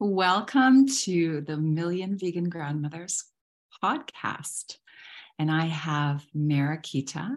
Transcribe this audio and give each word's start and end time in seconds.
Welcome 0.00 0.88
to 0.88 1.42
the 1.42 1.56
Million 1.56 2.18
Vegan 2.18 2.48
Grandmothers 2.48 3.26
podcast. 3.82 4.78
And 5.38 5.52
I 5.52 5.66
have 5.66 6.26
Mariquita 6.36 7.36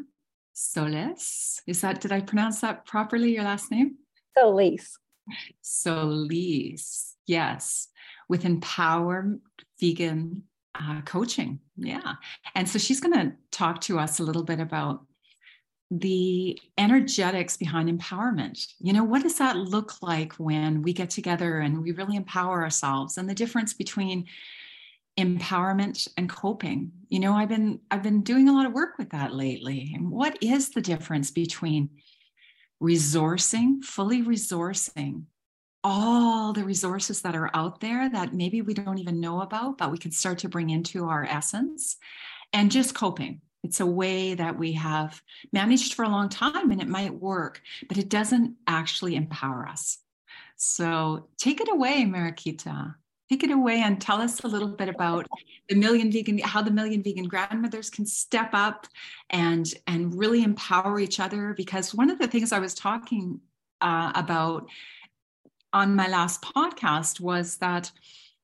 Solis. 0.53 1.61
Is 1.67 1.81
that, 1.81 2.01
did 2.01 2.11
I 2.11 2.21
pronounce 2.21 2.61
that 2.61 2.83
properly, 2.87 3.35
your 3.35 3.43
last 3.43 3.69
name? 3.69 3.97
Solis. 4.35 4.97
Solis, 5.61 7.15
yes, 7.27 7.89
with 8.27 8.43
Empower 8.43 9.37
Vegan 9.79 10.41
uh, 10.73 11.01
Coaching. 11.01 11.59
Yeah. 11.75 12.15
And 12.55 12.67
so 12.67 12.79
she's 12.79 12.99
going 12.99 13.13
to 13.13 13.33
talk 13.51 13.81
to 13.81 13.99
us 13.99 14.19
a 14.19 14.23
little 14.23 14.43
bit 14.43 14.59
about 14.59 15.05
the 15.89 16.59
energetics 16.77 17.55
behind 17.55 17.89
empowerment. 17.89 18.73
You 18.79 18.93
know, 18.93 19.03
what 19.03 19.23
does 19.23 19.37
that 19.37 19.55
look 19.55 20.01
like 20.01 20.33
when 20.33 20.81
we 20.81 20.91
get 20.91 21.09
together 21.09 21.59
and 21.59 21.81
we 21.81 21.91
really 21.91 22.17
empower 22.17 22.61
ourselves 22.63 23.17
and 23.17 23.29
the 23.29 23.33
difference 23.33 23.73
between 23.73 24.25
empowerment 25.17 26.07
and 26.15 26.29
coping. 26.29 26.91
You 27.09 27.19
know, 27.19 27.33
I've 27.33 27.49
been 27.49 27.79
I've 27.89 28.03
been 28.03 28.21
doing 28.21 28.47
a 28.47 28.53
lot 28.53 28.65
of 28.65 28.73
work 28.73 28.97
with 28.97 29.09
that 29.09 29.33
lately. 29.33 29.91
And 29.95 30.11
what 30.11 30.37
is 30.41 30.69
the 30.69 30.81
difference 30.81 31.31
between 31.31 31.89
resourcing, 32.81 33.83
fully 33.83 34.21
resourcing 34.21 35.23
all 35.83 36.53
the 36.53 36.63
resources 36.63 37.21
that 37.21 37.35
are 37.35 37.49
out 37.53 37.79
there 37.79 38.09
that 38.09 38.33
maybe 38.33 38.61
we 38.61 38.73
don't 38.73 38.97
even 38.99 39.19
know 39.19 39.41
about, 39.41 39.77
but 39.77 39.91
we 39.91 39.97
can 39.97 40.11
start 40.11 40.39
to 40.39 40.49
bring 40.49 40.69
into 40.69 41.05
our 41.05 41.23
essence 41.23 41.97
and 42.53 42.71
just 42.71 42.93
coping 42.93 43.41
it's 43.67 43.81
a 43.81 43.85
way 43.85 44.33
that 44.33 44.57
we 44.57 44.71
have 44.71 45.21
managed 45.51 45.93
for 45.93 46.05
a 46.05 46.09
long 46.09 46.29
time 46.29 46.71
and 46.71 46.81
it 46.81 46.87
might 46.87 47.13
work, 47.13 47.61
but 47.89 47.97
it 47.97 48.07
doesn't 48.07 48.55
actually 48.65 49.17
empower 49.17 49.67
us. 49.67 49.97
So 50.55 51.27
take 51.37 51.59
it 51.59 51.67
away, 51.69 52.05
Mariquita. 52.05 52.95
Take 53.29 53.43
it 53.43 53.51
away 53.51 53.81
and 53.81 53.99
tell 53.99 54.21
us 54.21 54.39
a 54.45 54.47
little 54.47 54.69
bit 54.69 54.87
about 54.87 55.27
the 55.67 55.75
million 55.75 56.09
vegan, 56.09 56.37
how 56.37 56.61
the 56.61 56.71
million 56.71 57.03
vegan 57.03 57.27
grandmothers 57.27 57.89
can 57.89 58.05
step 58.05 58.51
up 58.53 58.87
and 59.31 59.67
and 59.85 60.17
really 60.17 60.43
empower 60.43 60.97
each 60.97 61.19
other. 61.19 61.53
Because 61.53 61.93
one 61.93 62.09
of 62.09 62.19
the 62.19 62.27
things 62.27 62.53
I 62.53 62.59
was 62.59 62.73
talking 62.73 63.41
uh, 63.81 64.13
about 64.15 64.69
on 65.73 65.93
my 65.93 66.07
last 66.07 66.41
podcast 66.41 67.19
was 67.19 67.57
that 67.57 67.91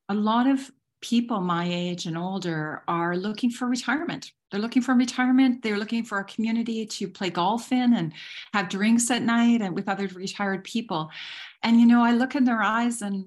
a 0.10 0.14
lot 0.14 0.48
of 0.48 0.70
people 1.00 1.40
my 1.40 1.66
age 1.66 2.08
and 2.08 2.18
older 2.18 2.84
are 2.90 3.16
looking 3.16 3.50
for 3.50 3.68
retirement 3.68 4.34
they're 4.54 4.62
looking 4.62 4.84
for 4.84 4.94
retirement. 4.94 5.64
They're 5.64 5.80
looking 5.80 6.04
for 6.04 6.20
a 6.20 6.24
community 6.24 6.86
to 6.86 7.08
play 7.08 7.32
golf 7.32 7.72
in 7.72 7.96
and 7.96 8.14
have 8.54 8.70
drinks 8.70 9.10
at 9.10 9.24
night 9.24 9.64
and 9.64 9.74
with 9.74 9.90
other 9.90 10.08
retired 10.10 10.64
people. 10.64 11.10
And 11.64 11.80
you 11.80 11.88
know, 11.88 12.04
I 12.04 12.12
look 12.12 12.36
in 12.36 12.44
their 12.44 12.62
eyes 12.62 13.02
and 13.02 13.26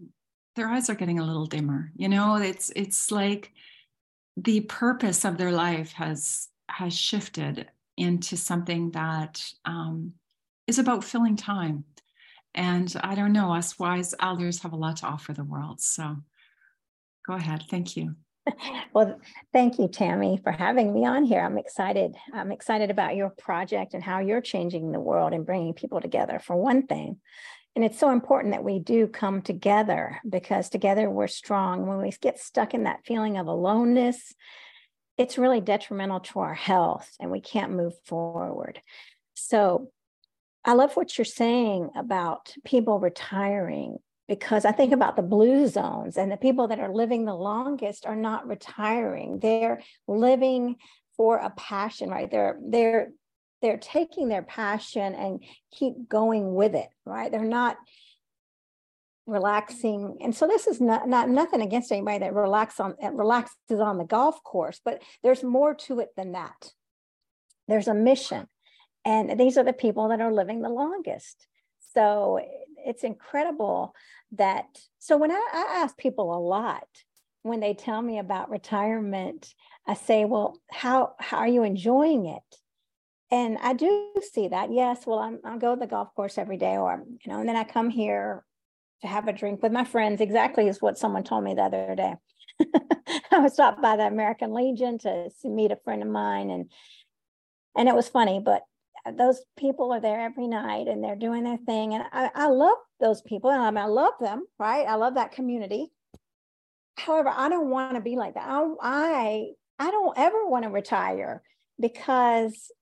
their 0.54 0.68
eyes 0.68 0.88
are 0.88 0.94
getting 0.94 1.18
a 1.18 1.24
little 1.24 1.46
dimmer. 1.46 1.90
You 1.96 2.08
know, 2.08 2.36
it's 2.36 2.70
it's 2.76 3.10
like 3.10 3.50
the 4.36 4.60
purpose 4.60 5.24
of 5.24 5.36
their 5.36 5.50
life 5.50 5.90
has 5.94 6.46
has 6.68 6.96
shifted 6.96 7.66
into 7.96 8.36
something 8.36 8.92
that 8.92 9.44
um, 9.64 10.12
is 10.68 10.78
about 10.78 11.02
filling 11.02 11.34
time. 11.34 11.82
And 12.54 12.94
I 13.02 13.16
don't 13.16 13.32
know, 13.32 13.52
us 13.52 13.80
wise 13.80 14.14
elders 14.20 14.62
have 14.62 14.72
a 14.72 14.76
lot 14.76 14.98
to 14.98 15.06
offer 15.06 15.32
the 15.32 15.42
world. 15.42 15.80
So 15.80 16.18
go 17.26 17.32
ahead. 17.32 17.64
Thank 17.68 17.96
you. 17.96 18.14
well, 18.94 19.18
thank 19.52 19.78
you, 19.78 19.88
Tammy, 19.88 20.40
for 20.42 20.52
having 20.52 20.92
me 20.92 21.04
on 21.04 21.24
here. 21.24 21.40
I'm 21.40 21.58
excited. 21.58 22.14
I'm 22.32 22.52
excited 22.52 22.90
about 22.90 23.16
your 23.16 23.30
project 23.30 23.94
and 23.94 24.02
how 24.02 24.20
you're 24.20 24.40
changing 24.40 24.92
the 24.92 25.00
world 25.00 25.32
and 25.32 25.46
bringing 25.46 25.74
people 25.74 26.00
together, 26.00 26.38
for 26.38 26.56
one 26.56 26.86
thing. 26.86 27.18
And 27.74 27.84
it's 27.84 27.98
so 27.98 28.10
important 28.10 28.54
that 28.54 28.64
we 28.64 28.78
do 28.78 29.06
come 29.06 29.42
together 29.42 30.20
because 30.28 30.70
together 30.70 31.10
we're 31.10 31.26
strong. 31.26 31.86
When 31.86 31.98
we 31.98 32.10
get 32.20 32.38
stuck 32.38 32.72
in 32.72 32.84
that 32.84 33.04
feeling 33.04 33.36
of 33.36 33.48
aloneness, 33.48 34.34
it's 35.18 35.38
really 35.38 35.60
detrimental 35.60 36.20
to 36.20 36.40
our 36.40 36.54
health 36.54 37.10
and 37.20 37.30
we 37.30 37.40
can't 37.40 37.72
move 37.72 37.92
forward. 38.04 38.80
So 39.34 39.90
I 40.64 40.72
love 40.72 40.96
what 40.96 41.16
you're 41.16 41.24
saying 41.26 41.90
about 41.94 42.54
people 42.64 42.98
retiring 42.98 43.98
because 44.28 44.64
I 44.64 44.72
think 44.72 44.92
about 44.92 45.16
the 45.16 45.22
blue 45.22 45.68
zones 45.68 46.16
and 46.16 46.30
the 46.30 46.36
people 46.36 46.68
that 46.68 46.80
are 46.80 46.92
living 46.92 47.24
the 47.24 47.34
longest 47.34 48.06
are 48.06 48.16
not 48.16 48.46
retiring. 48.46 49.38
They're 49.40 49.80
living 50.08 50.76
for 51.16 51.38
a 51.38 51.50
passion, 51.50 52.10
right? 52.10 52.30
They're 52.30 52.58
they're 52.60 53.10
they're 53.62 53.78
taking 53.78 54.28
their 54.28 54.42
passion 54.42 55.14
and 55.14 55.42
keep 55.72 56.08
going 56.08 56.54
with 56.54 56.74
it, 56.74 56.88
right? 57.04 57.30
They're 57.30 57.44
not 57.44 57.76
relaxing. 59.26 60.18
And 60.20 60.34
so 60.34 60.46
this 60.46 60.66
is 60.66 60.80
not, 60.80 61.08
not 61.08 61.28
nothing 61.28 61.62
against 61.62 61.90
anybody 61.90 62.18
that 62.18 62.34
relax 62.34 62.78
on 62.78 62.94
relaxes 63.12 63.80
on 63.80 63.98
the 63.98 64.04
golf 64.04 64.42
course, 64.44 64.80
but 64.84 65.02
there's 65.22 65.42
more 65.42 65.74
to 65.74 66.00
it 66.00 66.10
than 66.16 66.32
that. 66.32 66.72
There's 67.66 67.88
a 67.88 67.94
mission. 67.94 68.46
And 69.04 69.38
these 69.38 69.56
are 69.56 69.64
the 69.64 69.72
people 69.72 70.08
that 70.08 70.20
are 70.20 70.32
living 70.32 70.62
the 70.62 70.68
longest. 70.68 71.46
So 71.94 72.40
it's 72.86 73.04
incredible 73.04 73.94
that 74.32 74.66
so 74.98 75.16
when 75.16 75.30
I, 75.30 75.48
I 75.52 75.80
ask 75.82 75.96
people 75.96 76.34
a 76.34 76.40
lot 76.40 76.86
when 77.42 77.60
they 77.60 77.74
tell 77.74 78.00
me 78.00 78.18
about 78.18 78.50
retirement 78.50 79.52
i 79.86 79.94
say 79.94 80.24
well 80.24 80.58
how 80.70 81.14
how 81.18 81.38
are 81.38 81.48
you 81.48 81.62
enjoying 81.62 82.26
it? 82.26 82.42
And 83.30 83.58
i 83.60 83.72
do 83.72 84.12
see 84.32 84.48
that 84.48 84.72
yes 84.72 85.06
well 85.06 85.18
I'm, 85.18 85.40
i 85.44 85.58
go 85.58 85.74
to 85.74 85.80
the 85.80 85.86
golf 85.86 86.14
course 86.14 86.38
every 86.38 86.56
day 86.56 86.76
or 86.76 87.04
you 87.06 87.32
know 87.32 87.40
and 87.40 87.48
then 87.48 87.56
i 87.56 87.64
come 87.64 87.90
here 87.90 88.44
to 89.02 89.08
have 89.08 89.28
a 89.28 89.32
drink 89.32 89.62
with 89.62 89.72
my 89.72 89.84
friends 89.84 90.20
exactly 90.20 90.68
is 90.68 90.80
what 90.80 90.98
someone 90.98 91.22
told 91.22 91.44
me 91.44 91.52
the 91.52 91.62
other 91.62 91.94
day. 91.94 92.14
I 93.30 93.40
was 93.40 93.52
stopped 93.52 93.82
by 93.82 93.96
the 93.96 94.06
american 94.06 94.54
legion 94.54 94.98
to 95.00 95.30
meet 95.44 95.72
a 95.72 95.76
friend 95.84 96.02
of 96.02 96.08
mine 96.08 96.50
and 96.50 96.70
and 97.76 97.88
it 97.88 97.94
was 97.94 98.08
funny 98.08 98.40
but 98.42 98.62
those 99.12 99.42
people 99.58 99.92
are 99.92 100.00
there 100.00 100.20
every 100.20 100.48
night 100.48 100.88
and 100.88 101.02
they're 101.02 101.16
doing 101.16 101.44
their 101.44 101.58
thing. 101.58 101.94
And 101.94 102.04
i, 102.12 102.30
I 102.34 102.48
love 102.48 102.78
those 103.00 103.22
people 103.22 103.50
and 103.50 103.78
I, 103.78 103.82
I 103.82 103.86
love 103.86 104.14
them 104.20 104.44
right? 104.58 104.86
I 104.86 104.94
love 104.96 105.14
that 105.14 105.32
community. 105.32 105.88
However 106.96 107.30
i 107.34 107.48
don't 107.48 107.70
want 107.70 107.94
to 107.94 108.00
be 108.00 108.16
like 108.16 108.34
that. 108.34 108.48
I, 108.48 108.64
I 108.82 109.46
i 109.78 109.90
don't 109.90 110.18
ever 110.18 110.46
want 110.46 110.64
to 110.64 110.70
retire 110.70 111.42
because 111.80 112.72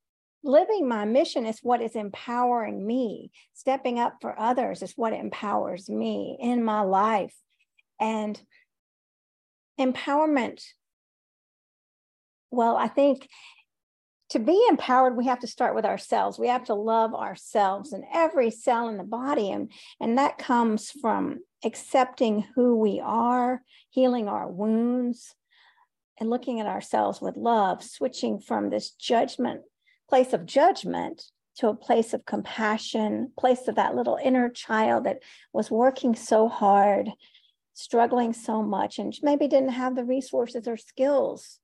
living 0.43 0.87
my 0.87 1.05
mission 1.05 1.47
is 1.47 1.61
what 1.62 1.81
is 1.81 1.97
empowering 1.97 2.87
me. 2.87 3.31
Stepping 3.55 3.99
up 3.99 4.17
for 4.21 4.39
others 4.39 4.83
is 4.83 4.93
what 4.97 5.12
empowers 5.12 5.89
me 5.89 6.37
in 6.41 6.62
my 6.62 6.83
life. 6.83 7.35
And 8.01 8.41
empowerment 9.79 10.62
well 12.51 12.77
i 12.77 12.87
think 12.87 13.29
to 14.31 14.39
be 14.39 14.67
empowered 14.69 15.17
we 15.17 15.27
have 15.27 15.41
to 15.41 15.47
start 15.47 15.75
with 15.75 15.85
ourselves. 15.85 16.39
We 16.39 16.49
have 16.49 16.65
to 16.65 16.75
love 16.75 17.15
ourselves 17.15 17.93
and 17.93 18.05
every 18.12 18.51
cell 18.51 18.89
in 18.89 18.97
the 18.97 19.05
body 19.05 19.51
and 19.51 19.71
and 20.01 20.19
that 20.19 20.39
comes 20.39 20.91
from 20.91 21.41
accepting 21.65 22.47
who 22.55 22.77
we 22.77 23.01
are 23.01 23.62
healing 23.91 24.29
our 24.29 24.51
wounds 24.51 25.35
and 26.19 26.31
looking 26.31 26.61
at 26.61 26.67
ourselves 26.67 27.21
with 27.21 27.37
love 27.37 27.83
switching 27.83 28.39
from 28.39 28.71
this 28.71 28.91
judgment 28.91 29.62
place 30.09 30.33
of 30.33 30.47
judgment 30.47 31.23
to 31.56 31.69
a 31.69 31.75
place 31.75 32.12
of 32.12 32.27
compassion 32.27 33.33
place 33.39 33.69
of 33.69 33.77
that 33.77 33.95
little 33.95 34.19
inner 34.23 34.49
child 34.49 35.05
that 35.05 35.21
was 35.53 35.71
working 35.71 36.15
so 36.15 36.49
hard 36.49 37.11
struggling 37.73 38.33
so 38.33 38.62
much 38.62 38.99
and 38.99 39.15
maybe 39.23 39.49
didn't 39.49 39.71
have 39.71 39.97
the 39.97 40.05
resources 40.05 40.69
or 40.69 40.77
skills 40.77 41.59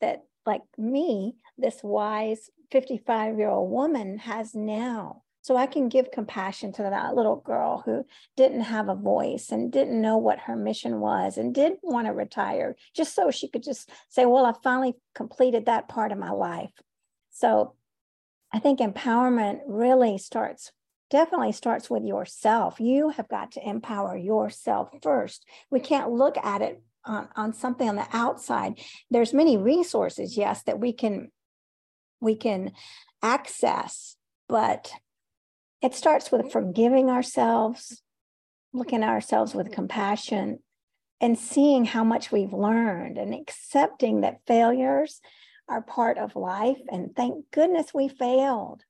that 0.00 0.22
like 0.46 0.62
me, 0.78 1.34
this 1.58 1.80
wise 1.82 2.50
55 2.70 3.38
year 3.38 3.48
old 3.48 3.70
woman 3.70 4.18
has 4.18 4.54
now. 4.54 5.22
So 5.42 5.56
I 5.56 5.66
can 5.66 5.88
give 5.88 6.10
compassion 6.10 6.72
to 6.72 6.82
that 6.82 7.14
little 7.14 7.36
girl 7.36 7.82
who 7.86 8.04
didn't 8.36 8.62
have 8.62 8.88
a 8.88 8.96
voice 8.96 9.52
and 9.52 9.70
didn't 9.70 10.00
know 10.00 10.16
what 10.16 10.40
her 10.40 10.56
mission 10.56 10.98
was 10.98 11.38
and 11.38 11.54
did 11.54 11.74
want 11.82 12.08
to 12.08 12.12
retire, 12.12 12.74
just 12.96 13.14
so 13.14 13.30
she 13.30 13.48
could 13.48 13.62
just 13.62 13.88
say, 14.08 14.26
Well, 14.26 14.44
I 14.44 14.54
finally 14.64 14.94
completed 15.14 15.66
that 15.66 15.88
part 15.88 16.10
of 16.10 16.18
my 16.18 16.32
life. 16.32 16.72
So 17.30 17.74
I 18.52 18.58
think 18.58 18.80
empowerment 18.80 19.60
really 19.66 20.18
starts 20.18 20.72
definitely 21.08 21.52
starts 21.52 21.88
with 21.88 22.02
yourself. 22.02 22.80
You 22.80 23.10
have 23.10 23.28
got 23.28 23.52
to 23.52 23.68
empower 23.68 24.16
yourself 24.16 24.90
first. 25.02 25.46
We 25.70 25.78
can't 25.78 26.10
look 26.10 26.36
at 26.38 26.62
it 26.62 26.82
on, 27.04 27.28
on 27.36 27.52
something 27.52 27.88
on 27.88 27.96
the 27.96 28.06
outside 28.12 28.80
there's 29.10 29.32
many 29.32 29.56
resources 29.56 30.36
yes 30.36 30.62
that 30.64 30.80
we 30.80 30.92
can 30.92 31.30
we 32.20 32.36
can 32.36 32.72
access 33.22 34.16
but 34.48 34.92
it 35.82 35.94
starts 35.94 36.30
with 36.30 36.50
forgiving 36.52 37.10
ourselves 37.10 38.02
looking 38.72 39.02
at 39.02 39.08
ourselves 39.08 39.54
with 39.54 39.72
compassion 39.72 40.58
and 41.20 41.38
seeing 41.38 41.84
how 41.84 42.04
much 42.04 42.30
we've 42.30 42.52
learned 42.52 43.16
and 43.16 43.34
accepting 43.34 44.20
that 44.20 44.40
failures 44.46 45.20
are 45.68 45.82
part 45.82 46.18
of 46.18 46.36
life 46.36 46.80
and 46.90 47.16
thank 47.16 47.50
goodness 47.50 47.94
we 47.94 48.08
failed 48.08 48.82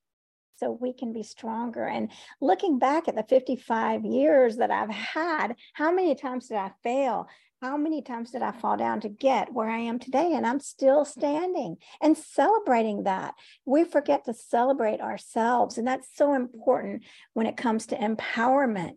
so 0.59 0.71
we 0.81 0.93
can 0.93 1.13
be 1.13 1.23
stronger. 1.23 1.85
And 1.85 2.11
looking 2.41 2.79
back 2.79 3.09
at 3.09 3.15
the 3.15 3.25
55 3.29 4.05
years 4.05 4.57
that 4.57 4.71
I've 4.71 4.91
had, 4.91 5.55
how 5.75 5.93
many 5.93 6.15
times 6.15 6.49
did 6.49 6.57
I 6.57 6.73
fail? 6.83 7.29
How 7.67 7.77
many 7.77 8.01
times 8.01 8.31
did 8.31 8.43
I 8.43 8.53
fall 8.53 8.77
down 8.77 9.01
to 9.01 9.09
get 9.09 9.53
where 9.53 9.69
I 9.69 9.79
am 9.79 9.99
today? 9.99 10.35
And 10.35 10.47
I'm 10.47 10.61
still 10.61 11.05
standing 11.05 11.79
and 12.01 12.17
celebrating 12.17 13.03
that. 13.03 13.35
We 13.65 13.83
forget 13.83 14.25
to 14.27 14.35
celebrate 14.35 15.01
ourselves. 15.01 15.77
And 15.77 15.85
that's 15.85 16.07
so 16.15 16.35
important 16.35 17.03
when 17.33 17.47
it 17.47 17.57
comes 17.57 17.87
to 17.87 17.97
empowerment. 17.97 18.93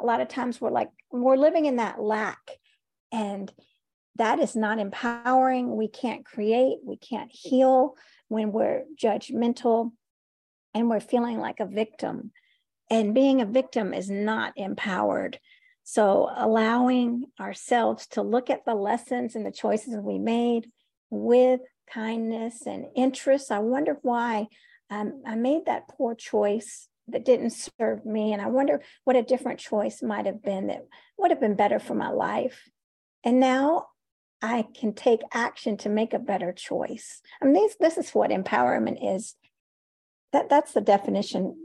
A 0.00 0.04
lot 0.04 0.20
of 0.20 0.28
times 0.28 0.60
we're 0.60 0.70
like, 0.70 0.90
we're 1.10 1.38
living 1.38 1.64
in 1.64 1.76
that 1.76 1.98
lack. 1.98 2.58
And 3.10 3.50
that 4.16 4.38
is 4.38 4.54
not 4.54 4.78
empowering. 4.78 5.74
We 5.74 5.88
can't 5.88 6.22
create, 6.22 6.80
we 6.84 6.98
can't 6.98 7.30
heal 7.32 7.94
when 8.28 8.52
we're 8.52 8.84
judgmental 9.02 9.92
and 10.74 10.90
we're 10.90 11.00
feeling 11.00 11.38
like 11.38 11.60
a 11.60 11.64
victim. 11.64 12.32
And 12.90 13.14
being 13.14 13.40
a 13.40 13.46
victim 13.46 13.94
is 13.94 14.10
not 14.10 14.52
empowered. 14.56 15.38
So, 15.92 16.30
allowing 16.36 17.24
ourselves 17.40 18.06
to 18.12 18.22
look 18.22 18.48
at 18.48 18.64
the 18.64 18.76
lessons 18.76 19.34
and 19.34 19.44
the 19.44 19.50
choices 19.50 19.96
we 19.96 20.20
made 20.20 20.70
with 21.10 21.62
kindness 21.92 22.64
and 22.64 22.86
interest. 22.94 23.50
I 23.50 23.58
wonder 23.58 23.98
why 24.02 24.46
um, 24.88 25.24
I 25.26 25.34
made 25.34 25.66
that 25.66 25.88
poor 25.88 26.14
choice 26.14 26.86
that 27.08 27.24
didn't 27.24 27.50
serve 27.50 28.06
me. 28.06 28.32
And 28.32 28.40
I 28.40 28.46
wonder 28.46 28.82
what 29.02 29.16
a 29.16 29.22
different 29.24 29.58
choice 29.58 30.00
might 30.00 30.26
have 30.26 30.44
been 30.44 30.68
that 30.68 30.86
would 31.18 31.32
have 31.32 31.40
been 31.40 31.56
better 31.56 31.80
for 31.80 31.96
my 31.96 32.10
life. 32.10 32.70
And 33.24 33.40
now 33.40 33.86
I 34.40 34.66
can 34.72 34.94
take 34.94 35.22
action 35.34 35.76
to 35.78 35.88
make 35.88 36.14
a 36.14 36.20
better 36.20 36.52
choice. 36.52 37.20
I 37.42 37.46
mean, 37.46 37.68
this 37.80 37.98
is 37.98 38.10
what 38.10 38.30
empowerment 38.30 39.16
is. 39.16 39.34
That 40.32 40.48
that's 40.48 40.72
the 40.72 40.80
definition 40.80 41.56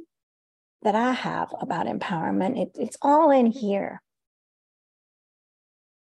that 0.81 0.95
I 0.95 1.12
have 1.12 1.54
about 1.62 1.86
empowerment. 1.86 2.60
It, 2.60 2.72
it's 2.80 2.98
all 3.04 3.30
in 3.30 3.45
here. 3.45 4.01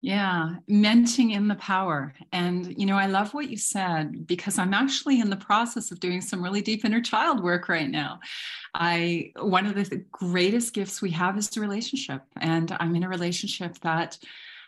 Yeah, 0.03 0.55
menting 0.67 1.33
in 1.33 1.47
the 1.47 1.57
power. 1.57 2.15
And, 2.33 2.79
you 2.79 2.87
know, 2.87 2.97
I 2.97 3.05
love 3.05 3.35
what 3.35 3.51
you 3.51 3.59
said 3.59 4.27
because 4.27 4.59
I'm 4.59 4.73
actually 4.73 5.21
in 5.21 5.29
the 5.29 5.37
process 5.37 5.91
of 5.91 6.01
doing 6.01 6.23
some 6.23 6.43
really 6.43 6.63
deep 6.63 6.87
inner 6.87 7.03
child 7.03 7.43
work 7.43 7.69
right 7.69 7.91
now. 7.91 8.21
I, 8.73 9.33
one 9.37 9.67
of 9.67 9.75
the 9.75 10.03
greatest 10.11 10.73
gifts 10.73 11.03
we 11.03 11.11
have 11.11 11.37
is 11.37 11.51
the 11.51 11.61
relationship. 11.61 12.23
And 12.41 12.75
I'm 12.81 12.97
in 12.97 13.03
a 13.03 13.11
relationship 13.11 13.79
that 13.81 14.17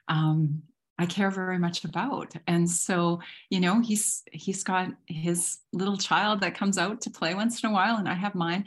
um, 0.09 0.63
I 0.99 1.07
care 1.07 1.31
very 1.31 1.59
much 1.59 1.85
about. 1.85 2.35
And 2.47 2.69
so, 2.69 3.21
you 3.49 3.61
know, 3.61 3.81
he's 3.81 4.23
he's 4.33 4.63
got 4.63 4.89
his 5.07 5.59
little 5.73 5.97
child 5.97 6.41
that 6.43 6.55
comes 6.55 6.77
out 6.77 7.01
to 7.03 7.11
play 7.11 7.35
once 7.35 7.63
in 7.63 7.71
a 7.71 7.73
while, 7.73 7.97
and 7.97 8.09
I 8.09 8.15
have 8.15 8.35
mine. 8.35 8.67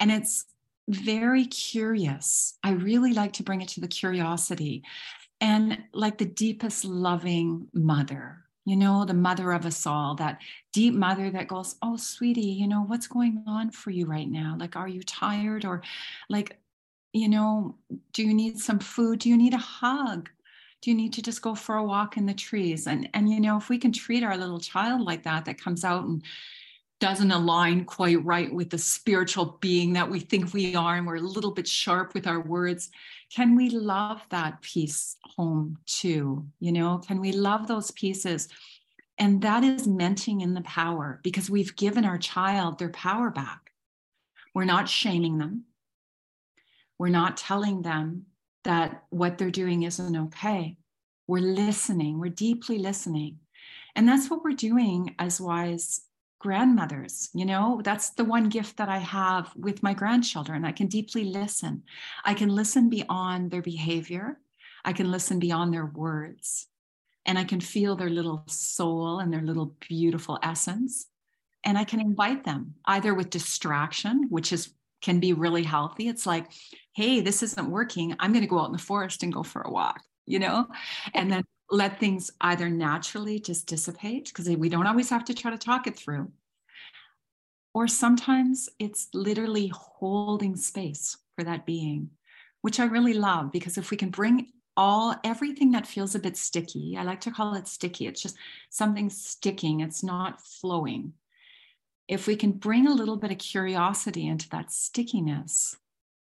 And 0.00 0.10
it's 0.10 0.46
very 0.88 1.44
curious. 1.46 2.58
I 2.64 2.72
really 2.72 3.12
like 3.12 3.34
to 3.34 3.42
bring 3.42 3.60
it 3.60 3.68
to 3.68 3.80
the 3.80 3.88
curiosity 3.88 4.82
and 5.40 5.78
like 5.92 6.18
the 6.18 6.24
deepest 6.24 6.84
loving 6.84 7.68
mother 7.72 8.46
you 8.66 8.74
know, 8.74 9.04
the 9.04 9.14
mother 9.14 9.52
of 9.52 9.64
us 9.64 9.86
all, 9.86 10.16
that 10.16 10.40
deep 10.72 10.92
mother 10.92 11.30
that 11.30 11.46
goes, 11.46 11.76
Oh, 11.82 11.96
sweetie, 11.96 12.40
you 12.40 12.66
know, 12.66 12.82
what's 12.82 13.06
going 13.06 13.44
on 13.46 13.70
for 13.70 13.90
you 13.92 14.06
right 14.06 14.28
now? 14.28 14.56
Like, 14.58 14.74
are 14.74 14.88
you 14.88 15.04
tired? 15.04 15.64
Or 15.64 15.82
like, 16.28 16.58
you 17.12 17.28
know, 17.28 17.76
do 18.12 18.24
you 18.24 18.34
need 18.34 18.58
some 18.58 18.80
food? 18.80 19.20
Do 19.20 19.28
you 19.28 19.36
need 19.38 19.54
a 19.54 19.58
hug? 19.58 20.28
do 20.82 20.90
you 20.90 20.96
need 20.96 21.14
to 21.14 21.22
just 21.22 21.40
go 21.40 21.54
for 21.54 21.76
a 21.76 21.82
walk 21.82 22.16
in 22.16 22.26
the 22.26 22.34
trees 22.34 22.86
and 22.86 23.08
and 23.14 23.30
you 23.30 23.40
know 23.40 23.56
if 23.56 23.70
we 23.70 23.78
can 23.78 23.90
treat 23.90 24.22
our 24.22 24.36
little 24.36 24.60
child 24.60 25.00
like 25.00 25.22
that 25.22 25.46
that 25.46 25.60
comes 25.60 25.84
out 25.84 26.04
and 26.04 26.22
doesn't 26.98 27.30
align 27.30 27.84
quite 27.84 28.24
right 28.24 28.52
with 28.52 28.70
the 28.70 28.78
spiritual 28.78 29.58
being 29.60 29.92
that 29.92 30.10
we 30.10 30.18
think 30.18 30.54
we 30.54 30.74
are 30.74 30.96
and 30.96 31.06
we're 31.06 31.16
a 31.16 31.20
little 31.20 31.50
bit 31.50 31.68
sharp 31.68 32.14
with 32.14 32.26
our 32.26 32.40
words. 32.40 32.90
Can 33.34 33.54
we 33.54 33.70
love 33.70 34.22
that 34.30 34.62
piece 34.62 35.16
home 35.36 35.78
too 35.86 36.46
you 36.58 36.72
know? 36.72 36.98
Can 37.06 37.20
we 37.20 37.32
love 37.32 37.66
those 37.66 37.90
pieces? 37.90 38.48
And 39.18 39.42
that 39.42 39.64
is 39.64 39.86
menting 39.86 40.40
in 40.40 40.54
the 40.54 40.62
power 40.62 41.20
because 41.22 41.50
we've 41.50 41.76
given 41.76 42.04
our 42.04 42.18
child 42.18 42.78
their 42.78 42.90
power 42.90 43.30
back. 43.30 43.72
We're 44.54 44.64
not 44.64 44.88
shaming 44.88 45.38
them. 45.38 45.64
We're 46.98 47.08
not 47.08 47.36
telling 47.36 47.82
them 47.82 48.26
that 48.64 49.04
what 49.10 49.38
they're 49.38 49.50
doing 49.50 49.82
isn't 49.82 50.16
okay. 50.16 50.76
We're 51.26 51.40
listening, 51.40 52.18
we're 52.18 52.30
deeply 52.30 52.78
listening. 52.78 53.38
And 53.94 54.08
that's 54.08 54.30
what 54.30 54.44
we're 54.44 54.52
doing 54.52 55.14
as 55.18 55.40
wise 55.40 56.05
grandmothers. 56.46 57.28
You 57.34 57.44
know, 57.44 57.80
that's 57.82 58.10
the 58.10 58.24
one 58.24 58.48
gift 58.48 58.76
that 58.76 58.88
I 58.88 58.98
have 58.98 59.52
with 59.56 59.82
my 59.82 59.94
grandchildren. 59.94 60.64
I 60.64 60.70
can 60.70 60.86
deeply 60.86 61.24
listen. 61.24 61.82
I 62.24 62.34
can 62.34 62.50
listen 62.50 62.88
beyond 62.88 63.50
their 63.50 63.62
behavior, 63.62 64.38
I 64.84 64.92
can 64.92 65.10
listen 65.10 65.40
beyond 65.40 65.74
their 65.74 65.86
words, 65.86 66.68
and 67.24 67.36
I 67.36 67.42
can 67.42 67.60
feel 67.60 67.96
their 67.96 68.10
little 68.10 68.44
soul 68.46 69.18
and 69.18 69.32
their 69.32 69.42
little 69.42 69.74
beautiful 69.88 70.38
essence. 70.40 71.06
And 71.64 71.76
I 71.76 71.82
can 71.82 72.00
invite 72.00 72.44
them 72.44 72.74
either 72.84 73.12
with 73.12 73.30
distraction, 73.30 74.26
which 74.30 74.52
is 74.52 74.72
can 75.02 75.18
be 75.18 75.32
really 75.32 75.64
healthy. 75.64 76.06
It's 76.06 76.26
like, 76.26 76.46
hey, 76.94 77.22
this 77.22 77.42
isn't 77.42 77.70
working. 77.70 78.14
I'm 78.20 78.32
going 78.32 78.44
to 78.44 78.48
go 78.48 78.60
out 78.60 78.66
in 78.66 78.72
the 78.72 78.78
forest 78.78 79.24
and 79.24 79.32
go 79.32 79.42
for 79.42 79.62
a 79.62 79.70
walk, 79.70 80.00
you 80.26 80.38
know, 80.38 80.68
and 81.12 81.28
then 81.28 81.42
let 81.70 81.98
things 81.98 82.30
either 82.40 82.68
naturally 82.68 83.40
just 83.40 83.66
dissipate 83.66 84.26
because 84.26 84.48
we 84.48 84.68
don't 84.68 84.86
always 84.86 85.10
have 85.10 85.24
to 85.24 85.34
try 85.34 85.50
to 85.50 85.58
talk 85.58 85.86
it 85.86 85.96
through. 85.96 86.30
Or 87.74 87.88
sometimes 87.88 88.68
it's 88.78 89.08
literally 89.12 89.70
holding 89.74 90.56
space 90.56 91.16
for 91.34 91.44
that 91.44 91.66
being, 91.66 92.10
which 92.62 92.80
I 92.80 92.84
really 92.84 93.14
love 93.14 93.52
because 93.52 93.76
if 93.76 93.90
we 93.90 93.96
can 93.96 94.10
bring 94.10 94.48
all 94.76 95.14
everything 95.24 95.72
that 95.72 95.86
feels 95.86 96.14
a 96.14 96.18
bit 96.20 96.36
sticky, 96.36 96.96
I 96.98 97.02
like 97.02 97.20
to 97.22 97.30
call 97.30 97.54
it 97.54 97.68
sticky. 97.68 98.06
It's 98.06 98.22
just 98.22 98.36
something 98.70 99.10
sticking, 99.10 99.80
it's 99.80 100.02
not 100.02 100.40
flowing 100.40 101.12
if 102.08 102.26
we 102.26 102.36
can 102.36 102.52
bring 102.52 102.86
a 102.86 102.94
little 102.94 103.16
bit 103.16 103.32
of 103.32 103.38
curiosity 103.38 104.26
into 104.26 104.48
that 104.50 104.70
stickiness, 104.70 105.76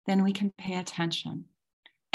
then 0.06 0.24
we 0.24 0.32
can 0.32 0.54
pay 0.58 0.76
attention. 0.76 1.46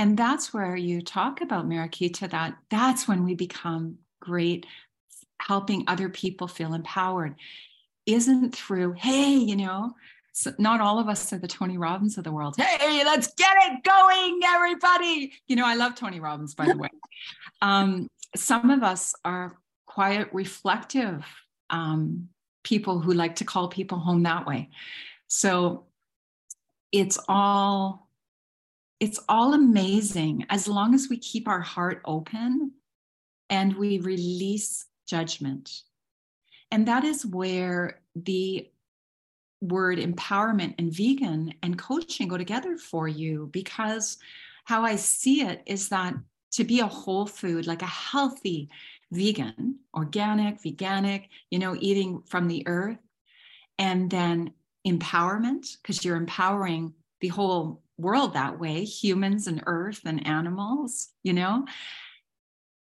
And 0.01 0.17
that's 0.17 0.55
where 0.55 0.77
you 0.77 1.03
talk 1.03 1.43
about 1.43 1.69
Mariquita, 1.69 2.31
that 2.31 2.57
that's 2.71 3.07
when 3.07 3.23
we 3.23 3.35
become 3.35 3.99
great 4.19 4.65
helping 5.43 5.85
other 5.87 6.09
people 6.09 6.49
feel 6.49 6.73
empowered. 6.73 7.35
Isn't 8.07 8.55
through, 8.55 8.93
hey, 8.93 9.35
you 9.35 9.57
know, 9.57 9.93
so 10.33 10.55
not 10.57 10.81
all 10.81 10.99
of 10.99 11.11
us 11.11 11.31
are 11.35 11.39
the 11.39 11.47
Tony 11.47 11.77
Robbins 11.77 12.17
of 12.17 12.25
the 12.25 12.33
world. 12.33 12.57
Hey, 12.57 13.05
let's 13.05 13.35
get 13.35 13.55
it 13.61 13.85
going, 13.85 14.41
everybody. 14.43 15.35
You 15.49 15.57
know, 15.57 15.67
I 15.67 15.75
love 15.75 15.97
Tony 15.97 16.19
Robbins, 16.19 16.55
by 16.55 16.67
the 16.67 16.79
way. 16.79 16.89
Um, 17.63 18.09
some 18.35 18.71
of 18.71 18.83
us 18.83 19.15
are 19.23 19.59
quiet, 19.85 20.31
reflective, 20.33 21.27
um, 21.69 22.31
people 22.63 23.01
who 23.01 23.13
like 23.13 23.37
to 23.37 23.45
call 23.45 23.69
people 23.69 23.99
home 23.99 24.23
that 24.23 24.47
way. 24.47 24.71
So 25.27 25.85
it's 26.91 27.19
all 27.29 28.09
it's 29.01 29.19
all 29.29 29.55
amazing 29.55 30.45
as 30.51 30.69
long 30.69 30.95
as 30.95 31.09
we 31.09 31.17
keep 31.17 31.49
our 31.49 31.61
heart 31.61 32.03
open 32.05 32.73
and 33.49 33.75
we 33.77 33.99
release 33.99 34.87
judgment. 35.09 35.83
And 36.71 36.87
that 36.87 37.05
is 37.05 37.27
where 37.27 38.01
the 38.15 38.69
word 39.63 39.99
empowerment 39.99 40.75
and 40.79 40.93
vegan 40.93 41.55
and 41.63 41.79
coaching 41.79 42.29
go 42.29 42.39
together 42.39 42.77
for 42.77 43.09
you 43.09 43.49
because 43.53 44.19
how 44.65 44.85
I 44.85 44.97
see 44.97 45.43
it 45.43 45.63
is 45.67 45.89
that 45.89 46.15
to 46.53 46.65
be 46.65 46.81
a 46.81 46.87
whole 46.87 47.27
food, 47.27 47.67
like 47.67 47.83
a 47.83 47.87
healthy, 47.87 48.69
vegan, 49.13 49.79
organic, 49.95 50.63
veganic, 50.63 51.29
you 51.51 51.59
know, 51.59 51.77
eating 51.79 52.23
from 52.27 52.49
the 52.49 52.63
earth. 52.67 52.99
And 53.79 54.11
then 54.11 54.53
empowerment, 54.87 55.77
because 55.81 56.05
you're 56.05 56.17
empowering 56.17 56.93
the 57.21 57.29
whole 57.29 57.83
world 58.01 58.35
that 58.35 58.59
way 58.59 58.85
humans 58.85 59.47
and 59.47 59.63
earth 59.67 60.01
and 60.05 60.27
animals, 60.27 61.09
you 61.23 61.33
know. 61.33 61.67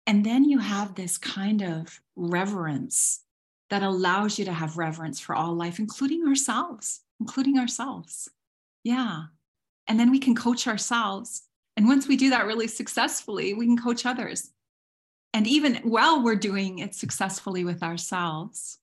And 0.06 0.24
then 0.24 0.44
you 0.44 0.58
have 0.58 0.94
this 0.94 1.18
kind 1.18 1.62
of 1.62 2.00
reverence 2.14 3.22
that 3.70 3.82
allows 3.82 4.38
you 4.38 4.44
to 4.44 4.52
have 4.52 4.78
reverence 4.78 5.18
for 5.18 5.34
all 5.34 5.54
life, 5.54 5.78
including 5.78 6.26
ourselves, 6.26 7.00
including 7.18 7.58
ourselves. 7.58 8.28
Yeah. 8.84 9.22
And 9.88 9.98
then 9.98 10.10
we 10.10 10.20
can 10.20 10.36
coach 10.36 10.68
ourselves. 10.68 11.42
And 11.76 11.88
once 11.88 12.06
we 12.06 12.16
do 12.16 12.30
that 12.30 12.46
really 12.46 12.68
successfully, 12.68 13.54
we 13.54 13.66
can 13.66 13.76
coach 13.76 14.06
others 14.06 14.52
and 15.36 15.46
even 15.46 15.74
while 15.82 16.22
we're 16.22 16.34
doing 16.34 16.78
it 16.78 16.94
successfully 16.94 17.62
with 17.62 17.82
ourselves 17.82 18.78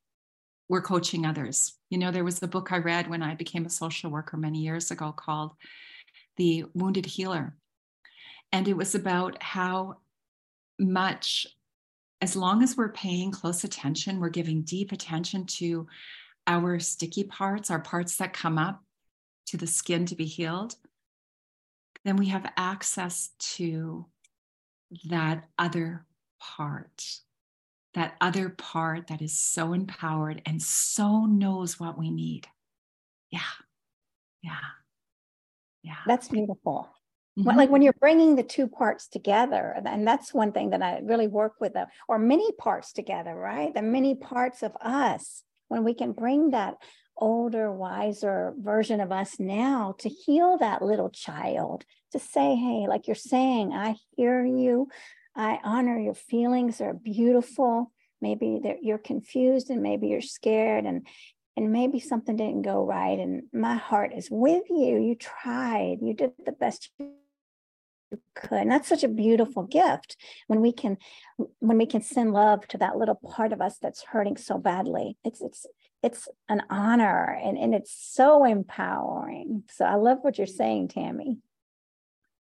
we're 0.70 0.84
coaching 0.84 1.26
others 1.26 1.74
you 1.90 1.98
know 1.98 2.12
there 2.12 2.24
was 2.24 2.40
the 2.40 2.48
book 2.48 2.72
i 2.72 2.78
read 2.78 3.10
when 3.10 3.24
i 3.24 3.34
became 3.34 3.66
a 3.66 3.70
social 3.70 4.12
worker 4.12 4.38
many 4.38 4.60
years 4.60 4.92
ago 4.92 5.12
called 5.12 5.54
the 6.38 6.66
wounded 6.74 7.06
healer 7.06 7.56
and 8.52 8.68
it 8.68 8.78
was 8.78 8.96
about 8.96 9.42
how 9.42 9.98
much 10.80 11.48
as 12.22 12.36
long 12.36 12.64
as 12.64 12.78
we're 12.78 12.92
paying 12.92 13.32
close 13.32 13.64
attention 13.64 14.20
we're 14.20 14.30
giving 14.30 14.62
deep 14.64 14.92
attention 14.92 15.46
to 15.46 15.88
our 16.48 16.80
sticky 16.80 17.24
parts 17.24 17.72
our 17.72 17.80
parts 17.80 18.18
that 18.18 18.34
come 18.34 18.58
up 18.58 18.84
to 19.54 19.58
the 19.58 19.68
skin 19.68 20.06
to 20.08 20.16
be 20.16 20.26
healed, 20.26 20.76
then 22.06 22.16
we 22.16 22.28
have 22.28 22.52
access 22.58 23.30
to 23.40 24.06
that 25.06 25.44
other 25.58 26.06
part, 26.40 27.04
that 27.94 28.16
other 28.20 28.50
part 28.50 29.08
that 29.08 29.22
is 29.22 29.38
so 29.38 29.74
empowered 29.74 30.42
and 30.46 30.62
so 30.62 31.26
knows 31.26 31.80
what 31.80 31.98
we 31.98 32.10
need. 32.10 32.48
Yeah. 33.30 33.40
Yeah. 34.42 34.58
Yeah. 35.84 35.96
That's 36.08 36.28
beautiful. 36.30 36.90
Mm-hmm. 37.38 37.58
like 37.58 37.72
when 37.72 37.82
you're 37.82 37.94
bringing 37.94 38.36
the 38.36 38.44
two 38.44 38.68
parts 38.68 39.08
together, 39.08 39.76
and 39.84 40.08
that's 40.08 40.36
one 40.36 40.52
thing 40.52 40.70
that 40.70 40.84
I 40.84 41.00
really 41.04 41.26
work 41.26 41.54
with, 41.60 41.74
them, 41.74 41.88
or 42.08 42.20
many 42.20 42.52
parts 42.52 42.94
together, 42.94 43.34
right? 43.34 43.74
The 43.74 43.82
many 43.82 44.14
parts 44.14 44.62
of 44.62 44.72
us, 44.80 45.42
when 45.68 45.84
we 45.84 45.96
can 45.96 46.12
bring 46.12 46.52
that 46.52 46.76
older, 47.18 47.72
wiser 47.72 48.54
version 48.60 49.02
of 49.02 49.12
us 49.12 49.40
now 49.40 49.96
to 50.00 50.10
heal 50.10 50.60
that 50.60 50.84
little 50.84 51.10
child, 51.10 51.86
to 52.12 52.20
say, 52.20 52.56
hey, 52.56 52.86
like 52.88 53.08
you're 53.08 53.16
saying, 53.16 53.74
I 53.74 53.96
hear 54.16 54.46
you. 54.46 54.90
I 55.36 55.60
honor 55.64 56.00
your 56.00 56.14
feelings, 56.14 56.78
they're 56.78 56.94
beautiful. 56.94 57.92
Maybe 58.22 58.62
you're 58.82 59.00
confused 59.00 59.70
and 59.72 59.82
maybe 59.82 60.08
you're 60.08 60.22
scared 60.22 60.86
and 60.86 61.08
and 61.56 61.72
maybe 61.72 62.00
something 62.00 62.36
didn't 62.36 62.64
go 62.64 62.84
right 62.84 63.20
and 63.20 63.44
my 63.54 63.76
heart 63.76 64.12
is 64.16 64.30
with 64.32 64.64
you 64.70 65.00
you 65.00 65.16
tried 65.16 65.98
you 66.02 66.14
did 66.14 66.32
the 66.46 66.52
best 66.52 66.90
you 67.00 67.12
could 68.36 68.60
and 68.60 68.72
that's 68.72 68.90
such 68.90 69.04
a 69.04 69.08
beautiful 69.08 69.64
gift 69.64 70.18
when 70.48 70.62
we 70.62 70.72
can 70.72 70.98
when 71.60 71.78
we 71.78 71.86
can 71.86 72.02
send 72.02 72.34
love 72.34 72.68
to 72.68 72.78
that 72.78 72.98
little 72.98 73.16
part 73.16 73.54
of 73.54 73.62
us 73.62 73.78
that's 73.82 74.04
hurting 74.04 74.38
so 74.38 74.58
badly 74.58 75.18
it's 75.24 75.42
it's 75.42 75.66
it's 76.02 76.28
an 76.50 76.62
honor 76.70 77.40
and, 77.42 77.58
and 77.58 77.74
it's 77.74 77.94
so 77.94 78.46
empowering 78.46 79.64
so 79.70 79.86
i 79.86 79.96
love 79.96 80.20
what 80.22 80.38
you're 80.38 80.48
saying 80.48 80.88
tammy 80.88 81.38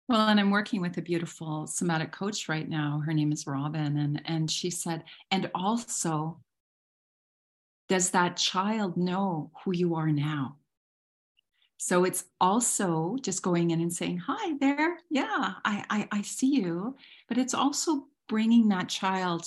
well, 0.09 0.27
and 0.27 0.41
I'm 0.41 0.51
working 0.51 0.81
with 0.81 0.99
a 0.99 1.03
beautiful 1.03 1.69
somatic 1.69 2.11
coach 2.11 2.49
right 2.49 2.69
now. 2.69 3.01
Her 3.07 3.13
name 3.13 3.31
is 3.31 3.47
Robin. 3.47 3.97
And, 3.97 4.21
and 4.25 4.51
she 4.51 4.69
said, 4.69 5.05
and 5.31 5.49
also, 5.55 6.41
does 7.91 8.11
that 8.11 8.37
child 8.37 8.97
know 8.97 9.51
who 9.65 9.73
you 9.75 9.97
are 9.97 10.13
now? 10.13 10.57
So 11.77 12.05
it's 12.05 12.25
also 12.41 13.17
just 13.21 13.43
going 13.43 13.73
in 13.73 13.81
and 13.81 13.93
saying, 13.93 14.19
Hi 14.29 14.55
there. 14.61 14.99
Yeah, 15.11 15.55
I, 15.65 15.85
I, 15.91 16.09
I 16.13 16.23
see 16.23 16.55
you. 16.55 16.95
But 17.29 17.37
it's 17.37 17.53
also 17.53 18.07
bringing 18.29 18.69
that 18.69 18.89
child, 18.89 19.45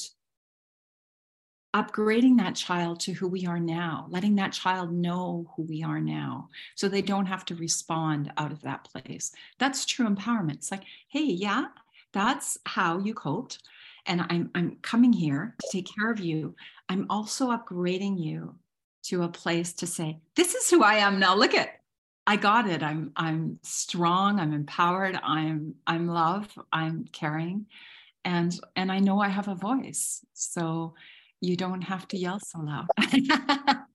upgrading 1.73 2.37
that 2.39 2.55
child 2.55 2.99
to 3.01 3.13
who 3.13 3.29
we 3.29 3.45
are 3.45 3.61
now, 3.61 4.07
letting 4.09 4.35
that 4.35 4.51
child 4.51 4.91
know 4.91 5.49
who 5.55 5.63
we 5.63 5.81
are 5.81 6.01
now 6.01 6.49
so 6.75 6.89
they 6.89 7.01
don't 7.01 7.27
have 7.27 7.45
to 7.45 7.55
respond 7.55 8.29
out 8.35 8.51
of 8.51 8.61
that 8.63 8.83
place. 8.83 9.31
That's 9.57 9.85
true 9.85 10.05
empowerment. 10.05 10.55
It's 10.55 10.71
like, 10.71 10.83
Hey, 11.07 11.23
yeah, 11.23 11.67
that's 12.11 12.57
how 12.65 12.99
you 12.99 13.13
coped. 13.13 13.59
And 14.05 14.21
I'm, 14.29 14.51
I'm 14.53 14.77
coming 14.81 15.13
here 15.13 15.55
to 15.61 15.67
take 15.71 15.87
care 15.97 16.11
of 16.11 16.19
you. 16.19 16.55
I'm 16.89 17.05
also 17.09 17.51
upgrading 17.51 18.19
you 18.19 18.55
to 19.03 19.23
a 19.23 19.29
place 19.29 19.73
to 19.73 19.87
say, 19.87 20.19
This 20.35 20.55
is 20.55 20.69
who 20.69 20.83
I 20.83 20.95
am 20.95 21.19
now. 21.19 21.35
Look 21.35 21.53
at 21.53 21.79
I 22.25 22.37
got 22.37 22.69
it. 22.69 22.81
I'm 22.81 23.11
I'm 23.15 23.59
strong, 23.63 24.39
I'm 24.39 24.53
empowered, 24.53 25.19
I'm 25.21 25.75
I'm 25.85 26.07
love, 26.07 26.47
I'm 26.71 27.05
caring 27.11 27.65
and 28.25 28.57
and 28.75 28.91
I 28.91 28.99
know 28.99 29.19
I 29.19 29.29
have 29.29 29.47
a 29.47 29.55
voice. 29.55 30.25
So 30.33 30.95
you 31.41 31.55
don't 31.57 31.81
have 31.81 32.07
to 32.09 32.17
yell 32.17 32.39
so 32.39 32.59
loud. 32.59 32.87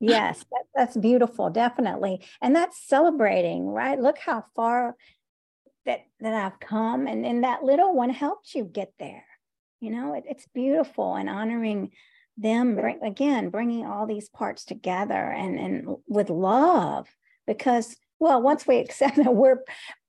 yes, 0.00 0.44
that, 0.50 0.64
that's 0.74 0.96
beautiful, 0.96 1.50
definitely. 1.50 2.24
And 2.40 2.56
that's 2.56 2.88
celebrating, 2.88 3.68
right? 3.68 4.00
Look 4.00 4.18
how 4.18 4.44
far 4.56 4.96
that 5.86 6.00
that 6.20 6.34
I've 6.34 6.60
come 6.60 7.06
and 7.06 7.24
then 7.24 7.42
that 7.42 7.64
little 7.64 7.94
one 7.94 8.10
helped 8.10 8.54
you 8.54 8.64
get 8.64 8.92
there. 8.98 9.24
You 9.80 9.90
know, 9.90 10.14
it, 10.14 10.24
it's 10.28 10.46
beautiful 10.54 11.14
and 11.16 11.28
honoring 11.28 11.90
them 12.36 12.74
bring, 12.74 13.02
again 13.02 13.50
bringing 13.50 13.86
all 13.86 14.06
these 14.06 14.28
parts 14.28 14.64
together 14.64 15.14
and 15.14 15.58
and 15.58 15.96
with 16.06 16.30
love 16.30 17.08
because 17.46 17.96
well 18.18 18.40
once 18.40 18.66
we 18.66 18.76
accept 18.78 19.16
that 19.16 19.34
we're 19.34 19.62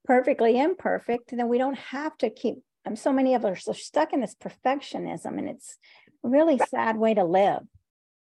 perfectly 0.06 0.60
imperfect 0.60 1.32
then 1.36 1.48
we 1.48 1.58
don't 1.58 1.78
have 1.78 2.18
to 2.18 2.30
keep 2.30 2.56
um, 2.86 2.96
so 2.96 3.14
many 3.14 3.36
of 3.36 3.46
us 3.46 3.68
are 3.68 3.74
stuck 3.74 4.14
in 4.14 4.22
this 4.22 4.36
perfectionism 4.36 5.38
and 5.38 5.50
it's 5.50 5.78
a 6.24 6.30
really 6.30 6.60
sad 6.70 6.98
way 6.98 7.14
to 7.14 7.24
live 7.24 7.62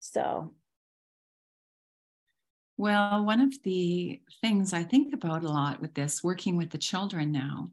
so 0.00 0.52
well 2.76 3.24
one 3.24 3.40
of 3.40 3.52
the 3.62 4.20
things 4.40 4.72
i 4.72 4.82
think 4.82 5.14
about 5.14 5.44
a 5.44 5.48
lot 5.48 5.80
with 5.80 5.94
this 5.94 6.22
working 6.22 6.56
with 6.56 6.70
the 6.70 6.78
children 6.78 7.32
now 7.32 7.70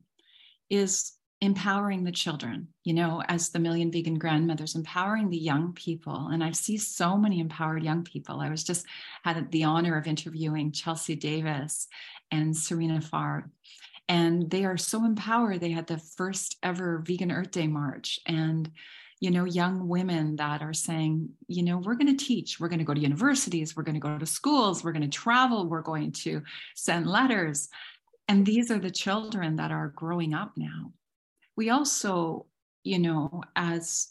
is 0.70 1.14
empowering 1.42 2.04
the 2.04 2.12
children, 2.12 2.68
you 2.84 2.94
know, 2.94 3.24
as 3.28 3.50
the 3.50 3.60
Million 3.60 3.92
Vegan 3.92 4.20
Grandmothers, 4.20 4.76
empowering 4.76 5.30
the 5.30 5.38
young 5.38 5.74
people. 5.74 6.30
And 6.32 6.44
I 6.44 6.52
see 6.52 6.78
so 6.78 7.18
many 7.18 7.40
empowered 7.40 7.84
young 7.84 8.04
people. 8.04 8.40
I 8.40 8.50
was 8.50 8.64
just 8.64 8.86
had 9.24 9.52
the 9.52 9.64
honor 9.64 9.98
of 9.98 10.06
interviewing 10.06 10.72
Chelsea 10.72 11.16
Davis 11.16 11.88
and 12.30 12.56
Serena 12.56 13.02
Farr. 13.02 13.50
And 14.08 14.52
they 14.52 14.66
are 14.66 14.78
so 14.78 15.04
empowered. 15.04 15.62
They 15.62 15.72
had 15.72 15.88
the 15.88 15.98
first 15.98 16.58
ever 16.62 17.00
Vegan 17.00 17.32
Earth 17.32 17.52
Day 17.52 17.68
March. 17.68 18.20
And 18.28 18.70
you 19.22 19.32
know, 19.32 19.46
young 19.46 19.88
women 19.88 20.36
that 20.36 20.62
are 20.62 20.74
saying, 20.74 21.30
you 21.48 21.64
know, 21.64 21.78
we're 21.78 21.96
going 21.96 22.18
to 22.18 22.26
teach, 22.26 22.60
we're 22.60 22.68
going 22.68 22.80
to 22.80 22.86
go 22.86 22.94
to 22.94 23.00
universities, 23.00 23.76
we're 23.76 23.84
going 23.84 23.96
to 23.96 24.02
go 24.02 24.18
to 24.18 24.26
schools, 24.26 24.84
we're 24.84 24.92
going 24.92 25.10
to 25.10 25.18
travel, 25.18 25.68
we're 25.68 25.82
going 25.82 26.12
to 26.12 26.44
send 26.76 27.08
letters. 27.08 27.70
And 28.28 28.46
these 28.46 28.70
are 28.70 28.80
the 28.80 28.92
children 28.92 29.56
that 29.56 29.72
are 29.72 29.94
growing 29.96 30.34
up 30.34 30.52
now 30.58 30.92
we 31.56 31.70
also, 31.70 32.46
you 32.84 33.00
know, 33.00 33.44
as 33.56 34.10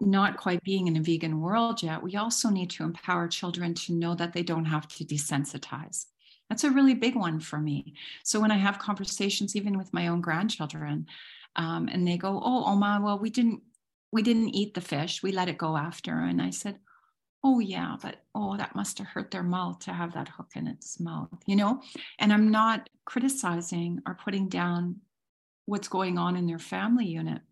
not 0.00 0.36
quite 0.36 0.62
being 0.64 0.88
in 0.88 0.96
a 0.96 1.02
vegan 1.02 1.40
world 1.40 1.82
yet, 1.82 2.02
we 2.02 2.16
also 2.16 2.48
need 2.48 2.70
to 2.70 2.82
empower 2.82 3.28
children 3.28 3.74
to 3.74 3.92
know 3.92 4.14
that 4.14 4.32
they 4.32 4.42
don't 4.42 4.64
have 4.64 4.88
to 4.88 5.04
desensitize. 5.04 6.06
That's 6.48 6.64
a 6.64 6.70
really 6.70 6.94
big 6.94 7.14
one 7.14 7.40
for 7.40 7.58
me. 7.58 7.94
So 8.24 8.40
when 8.40 8.50
I 8.50 8.56
have 8.56 8.78
conversations, 8.78 9.54
even 9.54 9.78
with 9.78 9.92
my 9.92 10.08
own 10.08 10.20
grandchildren, 10.20 11.06
um, 11.56 11.88
and 11.88 12.06
they 12.06 12.16
go, 12.16 12.40
"Oh, 12.42 12.64
Oma, 12.64 13.00
well, 13.02 13.18
we 13.18 13.30
didn't, 13.30 13.60
we 14.12 14.22
didn't 14.22 14.54
eat 14.54 14.74
the 14.74 14.80
fish. 14.80 15.22
We 15.22 15.32
let 15.32 15.48
it 15.48 15.58
go 15.58 15.76
after." 15.76 16.12
And 16.20 16.40
I 16.40 16.50
said, 16.50 16.78
"Oh 17.42 17.58
yeah, 17.60 17.96
but 18.00 18.24
oh, 18.34 18.56
that 18.56 18.76
must 18.76 18.98
have 18.98 19.08
hurt 19.08 19.30
their 19.30 19.42
mouth 19.42 19.80
to 19.80 19.92
have 19.92 20.12
that 20.14 20.28
hook 20.28 20.52
in 20.54 20.66
its 20.66 21.00
mouth, 21.00 21.30
you 21.46 21.56
know." 21.56 21.82
And 22.18 22.32
I'm 22.32 22.50
not 22.50 22.88
criticizing 23.04 24.00
or 24.06 24.14
putting 24.14 24.48
down 24.48 25.00
what's 25.66 25.88
going 25.88 26.18
on 26.18 26.36
in 26.36 26.46
their 26.46 26.58
family 26.58 27.06
unit 27.06 27.42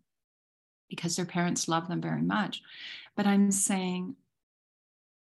because 0.89 1.15
their 1.15 1.25
parents 1.25 1.67
love 1.67 1.87
them 1.87 2.01
very 2.01 2.21
much. 2.21 2.61
But 3.15 3.25
I'm 3.25 3.51
saying 3.51 4.15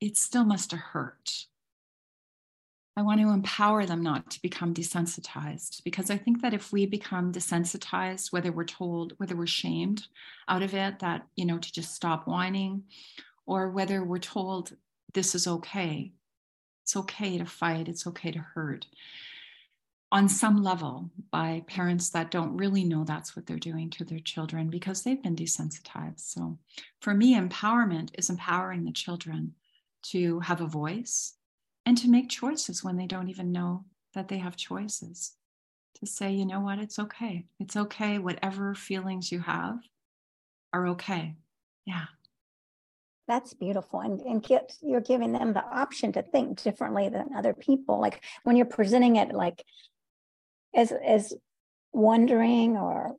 it 0.01 0.17
still 0.17 0.43
must 0.43 0.71
have 0.71 0.79
hurt. 0.79 1.47
I 2.97 3.01
want 3.01 3.19
to 3.19 3.29
empower 3.29 3.85
them 3.85 4.01
not 4.01 4.31
to 4.31 4.41
become 4.41 4.73
desensitized 4.73 5.83
because 5.83 6.09
I 6.09 6.17
think 6.17 6.41
that 6.41 6.53
if 6.53 6.71
we 6.71 6.85
become 6.85 7.33
desensitized, 7.33 8.31
whether 8.31 8.51
we're 8.51 8.63
told, 8.63 9.13
whether 9.17 9.35
we're 9.35 9.47
shamed 9.47 10.07
out 10.47 10.63
of 10.63 10.73
it, 10.73 10.99
that, 10.99 11.27
you 11.35 11.45
know, 11.45 11.57
to 11.57 11.71
just 11.73 11.93
stop 11.93 12.25
whining, 12.25 12.83
or 13.45 13.69
whether 13.69 14.03
we're 14.03 14.17
told 14.17 14.75
this 15.13 15.35
is 15.35 15.45
okay, 15.45 16.13
it's 16.83 16.95
okay 16.95 17.37
to 17.37 17.45
fight, 17.45 17.89
it's 17.89 18.07
okay 18.07 18.31
to 18.31 18.39
hurt 18.39 18.85
on 20.11 20.29
some 20.29 20.63
level 20.63 21.09
by 21.29 21.61
parents 21.67 22.09
that 22.11 22.31
don't 22.31 22.55
really 22.55 22.85
know 22.85 23.03
that's 23.03 23.35
what 23.35 23.45
they're 23.45 23.57
doing 23.57 23.89
to 23.89 24.05
their 24.05 24.19
children 24.19 24.69
because 24.69 25.03
they've 25.03 25.21
been 25.21 25.35
desensitized. 25.35 26.21
So 26.21 26.57
for 27.01 27.13
me, 27.13 27.35
empowerment 27.35 28.11
is 28.17 28.29
empowering 28.29 28.85
the 28.85 28.93
children 28.93 29.55
to 30.03 30.39
have 30.39 30.61
a 30.61 30.67
voice 30.67 31.33
and 31.85 31.97
to 31.97 32.09
make 32.09 32.29
choices 32.29 32.83
when 32.83 32.97
they 32.97 33.07
don't 33.07 33.29
even 33.29 33.51
know 33.51 33.85
that 34.13 34.27
they 34.27 34.37
have 34.37 34.55
choices. 34.55 35.33
To 35.99 36.05
say, 36.05 36.33
you 36.33 36.45
know 36.45 36.59
what, 36.59 36.79
it's 36.79 36.99
okay. 36.99 37.45
It's 37.59 37.77
okay. 37.77 38.17
Whatever 38.17 38.75
feelings 38.75 39.31
you 39.31 39.39
have 39.39 39.77
are 40.73 40.87
okay. 40.87 41.35
Yeah. 41.85 42.05
That's 43.27 43.53
beautiful. 43.53 44.01
And, 44.01 44.19
and 44.21 44.43
get, 44.43 44.73
you're 44.81 45.01
giving 45.01 45.31
them 45.31 45.53
the 45.53 45.63
option 45.63 46.11
to 46.13 46.21
think 46.21 46.61
differently 46.61 47.09
than 47.09 47.29
other 47.35 47.53
people. 47.53 47.99
Like 47.99 48.23
when 48.43 48.55
you're 48.55 48.65
presenting 48.65 49.15
it 49.15 49.31
like 49.31 49.63
as 50.75 50.91
as 50.91 51.33
wondering 51.93 52.75
or 52.75 53.15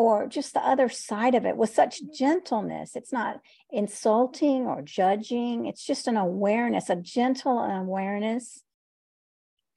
or 0.00 0.26
just 0.26 0.54
the 0.54 0.66
other 0.66 0.88
side 0.88 1.34
of 1.34 1.44
it 1.44 1.56
with 1.56 1.74
such 1.74 2.00
gentleness. 2.14 2.96
It's 2.96 3.12
not 3.12 3.40
insulting 3.70 4.66
or 4.66 4.80
judging. 4.80 5.66
It's 5.66 5.84
just 5.84 6.08
an 6.08 6.16
awareness, 6.16 6.88
a 6.88 6.96
gentle 6.96 7.58
awareness. 7.58 8.62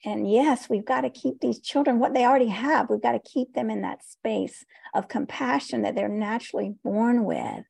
And 0.05 0.31
yes, 0.31 0.69
we've 0.69 0.85
got 0.85 1.01
to 1.01 1.09
keep 1.09 1.39
these 1.39 1.59
children 1.59 1.99
what 1.99 2.13
they 2.13 2.25
already 2.25 2.47
have. 2.47 2.89
We've 2.89 3.01
got 3.01 3.13
to 3.13 3.19
keep 3.19 3.53
them 3.53 3.69
in 3.69 3.81
that 3.81 4.03
space 4.05 4.65
of 4.93 5.09
compassion 5.09 5.81
that 5.81 5.95
they're 5.95 6.07
naturally 6.07 6.75
born 6.83 7.25
with, 7.25 7.65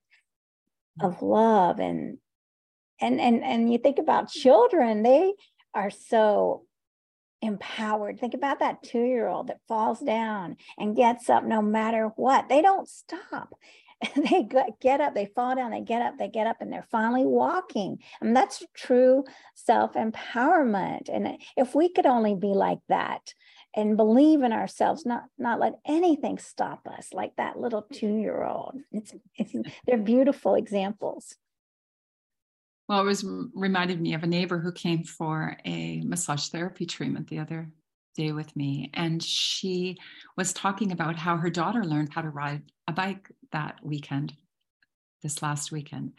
of 1.02 1.22
love 1.24 1.80
and 1.80 2.20
and 3.02 3.20
and 3.20 3.44
and 3.44 3.72
you 3.72 3.80
think 3.80 3.98
about 3.98 4.30
children, 4.30 5.02
they 5.02 5.34
are 5.74 5.90
so 5.90 6.66
empowered. 7.44 8.20
Think 8.20 8.34
about 8.34 8.60
that 8.60 8.84
two 8.84 9.04
year 9.04 9.28
old 9.28 9.48
that 9.48 9.60
falls 9.68 10.00
down 10.00 10.58
and 10.78 10.96
gets 10.96 11.30
up 11.30 11.44
no 11.44 11.62
matter 11.62 12.12
what. 12.16 12.50
They 12.50 12.62
don't 12.62 12.88
stop. 12.88 13.54
they 14.16 14.48
get 14.82 15.02
up, 15.02 15.14
they 15.14 15.28
fall 15.36 15.56
down, 15.56 15.72
they 15.72 15.82
get 15.82 16.02
up, 16.02 16.18
they 16.18 16.28
get 16.28 16.48
up, 16.48 16.58
and 16.60 16.72
they're 16.72 16.88
finally 16.92 17.26
walking. 17.26 18.00
And 18.22 18.36
that's 18.36 18.64
true 18.76 19.24
self 19.56 19.94
empowerment. 19.94 21.10
And 21.12 21.38
if 21.56 21.76
we 21.76 21.90
could 21.90 22.06
only 22.06 22.36
be 22.36 22.48
like 22.48 22.80
that 22.90 23.34
and 23.76 23.98
believe 23.98 24.42
in 24.42 24.54
ourselves, 24.54 25.06
not 25.06 25.24
not 25.38 25.60
let 25.60 25.74
anything 25.86 26.38
stop 26.38 26.88
us, 26.88 27.10
like 27.14 27.36
that 27.38 27.60
little 27.60 27.86
two 27.94 28.18
year 28.18 28.44
old. 28.44 28.76
It's, 28.92 29.14
it's 29.36 29.54
they're 29.86 29.98
beautiful 29.98 30.56
examples. 30.56 31.36
Well, 32.94 33.02
it 33.02 33.06
was 33.06 33.26
reminded 33.56 34.00
me 34.00 34.14
of 34.14 34.22
a 34.22 34.28
neighbor 34.28 34.60
who 34.60 34.72
came 34.72 35.04
for 35.04 35.58
a 35.66 36.02
massage 36.02 36.50
therapy 36.50 36.86
treatment 36.86 37.28
the 37.28 37.40
other 37.40 37.72
day 38.16 38.34
with 38.34 38.56
me. 38.56 38.92
And 38.94 39.24
she 39.24 39.98
was 40.38 40.54
talking 40.54 40.92
about 40.92 41.16
how 41.16 41.38
her 41.38 41.50
daughter 41.50 41.84
learned 41.84 42.14
how 42.14 42.22
to 42.22 42.30
ride 42.30 42.62
a 42.88 42.94
bike 42.94 43.32
that 43.52 43.80
weekend, 43.82 44.34
this 45.24 45.42
last 45.42 45.72
weekend. 45.72 46.12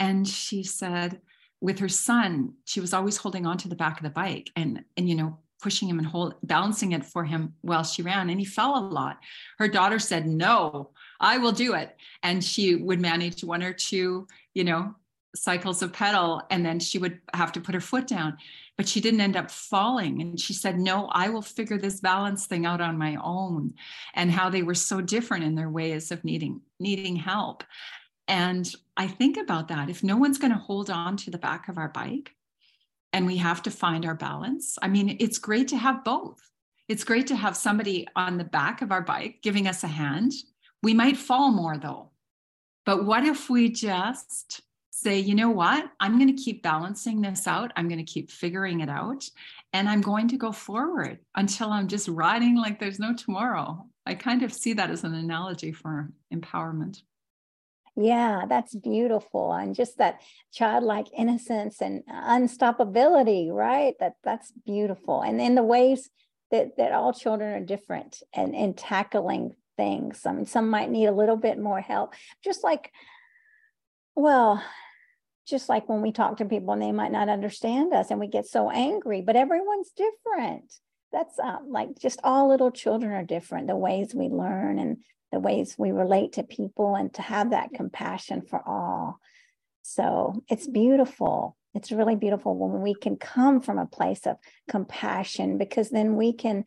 And 0.00 0.26
she 0.26 0.64
said, 0.64 1.20
with 1.60 1.78
her 1.78 1.88
son, 1.88 2.54
she 2.64 2.80
was 2.80 2.92
always 2.92 3.18
holding 3.18 3.46
on 3.46 3.56
to 3.58 3.68
the 3.68 3.76
back 3.76 3.98
of 3.98 4.02
the 4.02 4.10
bike 4.10 4.50
and, 4.56 4.82
and 4.96 5.08
you 5.08 5.14
know, 5.14 5.38
pushing 5.62 5.88
him 5.88 6.00
and 6.00 6.08
hold, 6.08 6.34
balancing 6.42 6.90
it 6.90 7.04
for 7.04 7.22
him 7.22 7.54
while 7.60 7.84
she 7.84 8.02
ran. 8.02 8.30
And 8.30 8.40
he 8.40 8.46
fell 8.46 8.76
a 8.76 8.82
lot. 8.82 9.20
Her 9.60 9.68
daughter 9.68 10.00
said, 10.00 10.26
No, 10.26 10.90
I 11.20 11.38
will 11.38 11.52
do 11.52 11.74
it. 11.74 11.94
And 12.24 12.42
she 12.42 12.74
would 12.74 13.00
manage 13.00 13.44
one 13.44 13.62
or 13.62 13.72
two, 13.72 14.26
you 14.54 14.64
know, 14.64 14.96
cycles 15.36 15.82
of 15.82 15.92
pedal 15.92 16.42
and 16.50 16.64
then 16.64 16.80
she 16.80 16.98
would 16.98 17.20
have 17.34 17.52
to 17.52 17.60
put 17.60 17.74
her 17.74 17.80
foot 17.80 18.06
down. 18.06 18.36
But 18.76 18.88
she 18.88 19.00
didn't 19.00 19.20
end 19.20 19.36
up 19.36 19.50
falling. 19.50 20.20
And 20.20 20.38
she 20.40 20.52
said 20.52 20.78
no 20.78 21.08
i 21.12 21.28
will 21.28 21.42
figure 21.42 21.78
this 21.78 22.00
balance 22.00 22.46
thing 22.46 22.66
out 22.66 22.80
on 22.80 22.98
my 22.98 23.16
own 23.22 23.74
and 24.14 24.30
how 24.30 24.50
they 24.50 24.62
were 24.62 24.74
so 24.74 25.00
different 25.00 25.44
in 25.44 25.54
their 25.54 25.70
ways 25.70 26.10
of 26.10 26.24
needing 26.24 26.60
needing 26.78 27.16
help. 27.16 27.64
And 28.28 28.70
i 28.96 29.06
think 29.06 29.36
about 29.36 29.68
that. 29.68 29.90
If 29.90 30.02
no 30.02 30.16
one's 30.16 30.38
going 30.38 30.52
to 30.52 30.58
hold 30.58 30.90
on 30.90 31.16
to 31.18 31.30
the 31.30 31.38
back 31.38 31.68
of 31.68 31.78
our 31.78 31.88
bike 31.88 32.32
and 33.12 33.26
we 33.26 33.36
have 33.38 33.62
to 33.62 33.70
find 33.70 34.04
our 34.04 34.14
balance 34.14 34.78
i 34.82 34.88
mean 34.88 35.16
it's 35.20 35.38
great 35.38 35.68
to 35.68 35.76
have 35.76 36.04
both. 36.04 36.50
It's 36.88 37.04
great 37.04 37.26
to 37.28 37.36
have 37.36 37.56
somebody 37.56 38.06
on 38.14 38.38
the 38.38 38.44
back 38.44 38.80
of 38.80 38.92
our 38.92 39.02
bike 39.02 39.38
giving 39.42 39.66
us 39.66 39.82
a 39.82 39.88
hand. 39.88 40.32
We 40.82 40.94
might 40.94 41.16
fall 41.16 41.50
more 41.50 41.78
though. 41.78 42.10
But 42.84 43.04
what 43.04 43.24
if 43.24 43.50
we 43.50 43.68
just 43.68 44.60
say, 44.96 45.18
you 45.18 45.34
know 45.34 45.50
what? 45.50 45.90
I'm 46.00 46.18
going 46.18 46.34
to 46.34 46.42
keep 46.42 46.62
balancing 46.62 47.20
this 47.20 47.46
out. 47.46 47.70
I'm 47.76 47.86
going 47.86 48.04
to 48.04 48.12
keep 48.12 48.30
figuring 48.30 48.80
it 48.80 48.88
out. 48.88 49.28
And 49.74 49.90
I'm 49.90 50.00
going 50.00 50.28
to 50.28 50.38
go 50.38 50.52
forward 50.52 51.18
until 51.34 51.70
I'm 51.70 51.86
just 51.86 52.08
riding 52.08 52.56
like 52.56 52.80
there's 52.80 52.98
no 52.98 53.14
tomorrow. 53.14 53.86
I 54.06 54.14
kind 54.14 54.42
of 54.42 54.54
see 54.54 54.72
that 54.72 54.90
as 54.90 55.04
an 55.04 55.14
analogy 55.14 55.72
for 55.72 56.10
empowerment. 56.32 57.02
Yeah, 57.94 58.44
that's 58.48 58.74
beautiful. 58.74 59.52
And 59.52 59.74
just 59.74 59.98
that 59.98 60.22
childlike 60.52 61.08
innocence 61.16 61.82
and 61.82 62.02
unstoppability, 62.06 63.50
right? 63.50 63.94
That 64.00 64.14
that's 64.24 64.50
beautiful. 64.64 65.20
And 65.20 65.42
in 65.42 65.54
the 65.54 65.62
ways 65.62 66.08
that 66.50 66.78
that 66.78 66.92
all 66.92 67.12
children 67.12 67.52
are 67.54 67.64
different 67.64 68.22
and 68.34 68.54
in 68.54 68.72
tackling 68.72 69.56
things. 69.76 70.24
I 70.24 70.32
mean, 70.32 70.46
some 70.46 70.70
might 70.70 70.90
need 70.90 71.06
a 71.06 71.12
little 71.12 71.36
bit 71.36 71.58
more 71.58 71.80
help. 71.80 72.14
Just 72.42 72.64
like, 72.64 72.92
well, 74.14 74.62
just 75.46 75.68
like 75.68 75.88
when 75.88 76.02
we 76.02 76.12
talk 76.12 76.38
to 76.38 76.44
people 76.44 76.72
and 76.72 76.82
they 76.82 76.92
might 76.92 77.12
not 77.12 77.28
understand 77.28 77.92
us 77.92 78.10
and 78.10 78.18
we 78.18 78.26
get 78.26 78.46
so 78.46 78.70
angry, 78.70 79.20
but 79.20 79.36
everyone's 79.36 79.92
different. 79.96 80.72
That's 81.12 81.38
uh, 81.38 81.58
like 81.66 81.98
just 81.98 82.20
all 82.24 82.48
little 82.48 82.70
children 82.70 83.12
are 83.12 83.24
different, 83.24 83.68
the 83.68 83.76
ways 83.76 84.14
we 84.14 84.28
learn 84.28 84.78
and 84.78 84.98
the 85.32 85.38
ways 85.38 85.76
we 85.78 85.92
relate 85.92 86.32
to 86.34 86.42
people 86.42 86.94
and 86.94 87.12
to 87.14 87.22
have 87.22 87.50
that 87.50 87.70
compassion 87.74 88.42
for 88.42 88.60
all. 88.66 89.20
So 89.82 90.42
it's 90.48 90.66
beautiful. 90.66 91.56
It's 91.74 91.92
really 91.92 92.16
beautiful 92.16 92.56
when 92.56 92.82
we 92.82 92.94
can 92.94 93.16
come 93.16 93.60
from 93.60 93.78
a 93.78 93.86
place 93.86 94.26
of 94.26 94.36
compassion 94.68 95.58
because 95.58 95.90
then 95.90 96.16
we 96.16 96.32
can 96.32 96.64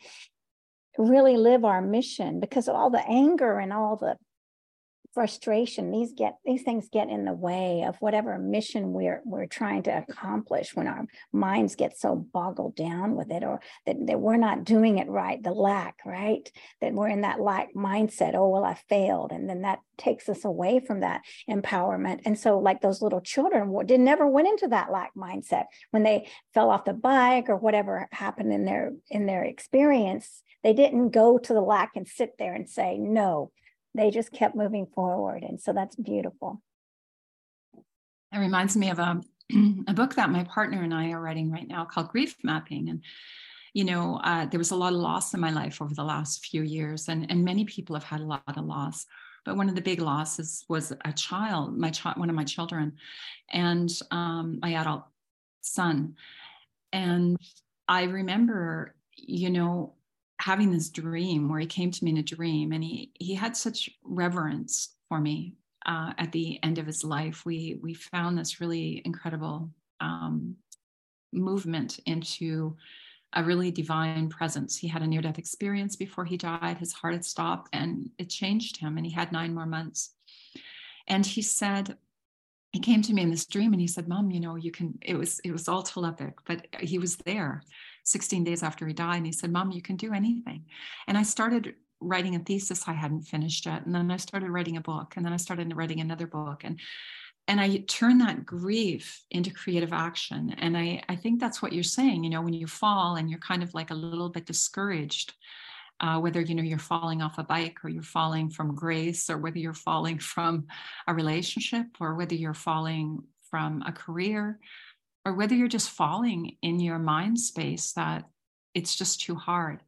really 0.98 1.36
live 1.36 1.66
our 1.66 1.82
mission 1.82 2.40
because 2.40 2.68
all 2.68 2.90
the 2.90 3.06
anger 3.08 3.58
and 3.60 3.74
all 3.74 3.96
the 3.96 4.18
frustration 5.14 5.92
these 5.92 6.14
get 6.14 6.36
these 6.46 6.64
things 6.64 6.90
get 6.92 7.10
in 7.10 7.26
the 7.26 7.34
way 7.34 7.84
of 7.88 7.96
whatever 7.98 8.38
mission 8.38 8.94
we're 8.94 9.22
we're 9.26 9.46
trying 9.46 9.84
to 9.84 9.90
accomplish 9.90 10.76
when 10.76 10.88
our 10.88 11.06
minds 11.32 11.76
get 11.76 11.98
so 11.98 12.16
boggled 12.16 12.76
down 12.76 13.16
with 13.16 13.32
it 13.32 13.44
or 13.44 13.60
that, 13.86 13.96
that 14.06 14.20
we're 14.20 14.38
not 14.38 14.64
doing 14.64 14.98
it 14.98 15.08
right 15.08 15.42
the 15.44 15.52
lack 15.52 15.98
right? 16.06 16.52
That 16.82 16.94
we're 16.94 17.10
in 17.10 17.22
that 17.22 17.40
lack 17.40 17.74
mindset 17.76 18.36
oh 18.36 18.50
well 18.50 18.64
i 18.64 18.76
failed 18.90 19.32
and 19.32 19.50
then 19.50 19.62
that 19.62 19.80
takes 20.00 20.30
us 20.30 20.46
away 20.46 20.80
from 20.80 21.02
that 21.02 21.22
empowerment. 21.50 22.22
And 22.26 22.40
so 22.40 22.58
like 22.58 22.82
those 22.82 23.02
little 23.02 23.22
children 23.22 23.76
did 23.86 24.00
never 24.00 24.28
went 24.28 24.48
into 24.48 24.70
that 24.70 24.92
lack 24.92 25.12
mindset. 25.16 25.66
When 25.92 26.04
they 26.04 26.28
fell 26.54 26.70
off 26.70 26.86
the 26.86 26.94
bike 26.94 27.50
or 27.50 27.58
whatever 27.58 28.08
happened 28.12 28.52
in 28.54 28.66
their 28.66 28.94
in 29.10 29.26
their 29.26 29.44
experience 29.44 30.42
they 30.64 30.74
didn't 30.74 31.12
go 31.12 31.38
to 31.38 31.54
the 31.54 31.62
lack 31.62 31.92
and 31.96 32.08
sit 32.08 32.34
there 32.38 32.54
and 32.54 32.70
say 32.70 32.98
no 32.98 33.52
they 33.96 34.12
just 34.12 34.32
kept 34.32 34.56
moving 34.56 34.88
forward. 34.94 35.44
And 35.44 35.60
so 35.60 35.74
that's 35.74 35.96
beautiful. 35.96 36.62
It 38.34 38.38
reminds 38.38 38.78
me 38.78 38.90
of 38.90 39.00
a, 39.00 39.22
a 39.88 39.94
book 39.94 40.16
that 40.16 40.30
my 40.30 40.44
partner 40.44 40.84
and 40.84 40.94
I 40.94 41.12
are 41.12 41.22
writing 41.22 41.52
right 41.52 41.68
now 41.68 41.86
called 41.86 42.10
Grief 42.10 42.36
Mapping. 42.44 42.90
And, 42.90 43.04
you 43.74 43.84
know, 43.84 44.20
uh, 44.24 44.46
there 44.46 44.60
was 44.60 44.72
a 44.72 44.76
lot 44.76 44.94
of 44.94 45.00
loss 45.00 45.34
in 45.34 45.40
my 45.40 45.52
life 45.52 45.82
over 45.82 45.94
the 45.94 46.04
last 46.04 46.46
few 46.46 46.64
years, 46.64 47.08
and, 47.08 47.30
and 47.32 47.44
many 47.44 47.66
people 47.66 47.96
have 47.96 48.04
had 48.04 48.22
a 48.22 48.26
lot 48.26 48.44
of 48.48 48.66
loss. 48.66 49.06
But 49.46 49.58
one 49.58 49.70
of 49.70 49.76
the 49.76 49.82
big 49.82 50.02
losses 50.02 50.66
was 50.68 50.92
a 51.06 51.14
child, 51.14 51.78
my 51.78 51.90
child, 51.90 52.18
one 52.18 52.30
of 52.30 52.36
my 52.36 52.44
children, 52.44 52.94
and 53.52 53.90
um, 54.12 54.60
my 54.62 54.74
adult 54.74 55.06
son. 55.62 56.16
And 56.92 57.38
I 57.88 58.04
remember, 58.04 58.96
you 59.16 59.50
know, 59.50 59.94
having 60.40 60.72
this 60.72 60.90
dream 60.90 61.50
where 61.50 61.60
he 61.60 61.66
came 61.66 61.92
to 61.92 62.04
me 62.04 62.12
in 62.12 62.18
a 62.18 62.24
dream 62.24 62.72
and 62.72 62.84
he 62.84 63.12
he 63.20 63.36
had 63.36 63.56
such 63.56 63.90
reverence 64.04 64.96
for 65.08 65.20
me 65.20 65.56
uh, 65.86 66.14
at 66.18 66.32
the 66.32 66.60
end 66.64 66.78
of 66.78 66.88
his 66.88 67.04
life. 67.04 67.46
We 67.46 67.80
we 67.82 67.94
found 67.94 68.38
this 68.38 68.62
really 68.62 69.02
incredible 69.06 69.70
um, 70.00 70.56
movement 71.34 72.00
into 72.06 72.76
a 73.34 73.44
really 73.44 73.70
divine 73.70 74.30
presence. 74.30 74.76
He 74.76 74.88
had 74.88 75.04
a 75.04 75.08
near 75.08 75.22
death 75.22 75.38
experience 75.38 75.96
before 75.96 76.26
he 76.26 76.38
died. 76.38 76.78
His 76.78 76.94
heart 76.94 77.14
had 77.14 77.26
stopped 77.26 77.70
and 77.74 78.10
it 78.18 78.30
changed 78.30 78.78
him 78.78 78.98
and 78.98 79.06
he 79.06 79.12
had 79.12 79.32
nine 79.32 79.54
more 79.54 79.68
months. 79.68 80.16
And 81.08 81.24
he 81.26 81.44
said 81.44 81.98
he 82.72 82.80
came 82.80 83.02
to 83.02 83.14
me 83.14 83.22
in 83.22 83.30
this 83.30 83.46
dream 83.46 83.74
and 83.74 83.82
he 83.82 83.88
said 83.88 84.08
mom 84.08 84.30
you 84.30 84.40
know 84.40 84.56
you 84.56 84.72
can 84.72 84.98
it 85.02 85.16
was 85.16 85.40
it 85.44 85.52
was 85.52 85.68
all 85.68 85.82
telepathic 85.82 86.36
but 86.46 86.68
he 86.80 87.00
was 87.00 87.18
there 87.18 87.64
16 88.04 88.44
days 88.44 88.64
after 88.64 88.88
he 88.88 88.94
died 88.94 89.18
and 89.18 89.26
he 89.26 89.32
said 89.32 89.52
mom 89.52 89.72
you 89.72 89.82
can 89.82 89.96
do 89.96 90.14
anything. 90.14 90.66
And 91.08 91.18
i 91.18 91.24
started 91.24 91.76
writing 92.02 92.36
a 92.36 92.40
thesis 92.40 92.88
i 92.88 92.94
hadn't 92.94 93.24
finished 93.24 93.66
yet 93.66 93.86
and 93.86 93.94
then 93.94 94.10
i 94.10 94.18
started 94.18 94.50
writing 94.50 94.78
a 94.78 94.82
book 94.82 95.14
and 95.18 95.26
then 95.26 95.34
i 95.34 95.38
started 95.38 95.76
writing 95.76 96.00
another 96.00 96.28
book 96.28 96.62
and 96.64 96.80
and 97.48 97.60
i 97.60 97.78
turned 97.88 98.22
that 98.22 98.46
grief 98.46 99.24
into 99.32 99.52
creative 99.52 99.92
action. 99.92 100.56
And 100.60 100.78
i 100.78 101.02
i 101.10 101.16
think 101.16 101.40
that's 101.40 101.62
what 101.62 101.74
you're 101.74 101.84
saying 101.84 102.24
you 102.24 102.30
know 102.30 102.42
when 102.42 102.54
you 102.54 102.68
fall 102.68 103.16
and 103.16 103.30
you're 103.30 103.40
kind 103.40 103.64
of 103.64 103.74
like 103.74 103.92
a 103.92 103.96
little 103.96 104.30
bit 104.30 104.46
discouraged 104.46 105.34
uh, 106.02 106.18
whether 106.18 106.40
you 106.40 106.56
know 106.56 106.64
you're 106.64 106.80
falling 106.80 107.22
off 107.22 107.38
a 107.38 107.44
bike 107.44 107.84
or 107.84 107.90
you're 107.90 108.02
falling 108.02 108.50
from 108.50 108.76
grace 108.76 109.30
or 109.30 109.38
whether 109.38 109.60
you're 109.60 109.74
falling 109.74 110.18
from 110.18 110.66
a 111.08 111.14
relationship 111.14 111.88
or 112.00 112.16
whether 112.16 112.36
you're 112.36 112.54
falling 112.54 113.22
from 113.50 113.82
a 113.86 113.92
career 113.92 114.60
or 115.30 115.34
whether 115.34 115.56
you're 115.56 115.68
just 115.68 115.92
falling 115.92 116.58
in 116.62 116.80
your 116.80 117.00
mind 117.00 117.40
space 117.40 117.92
that 117.94 118.26
it's 118.74 118.96
just 118.96 119.22
too 119.22 119.36
hard 119.36 119.82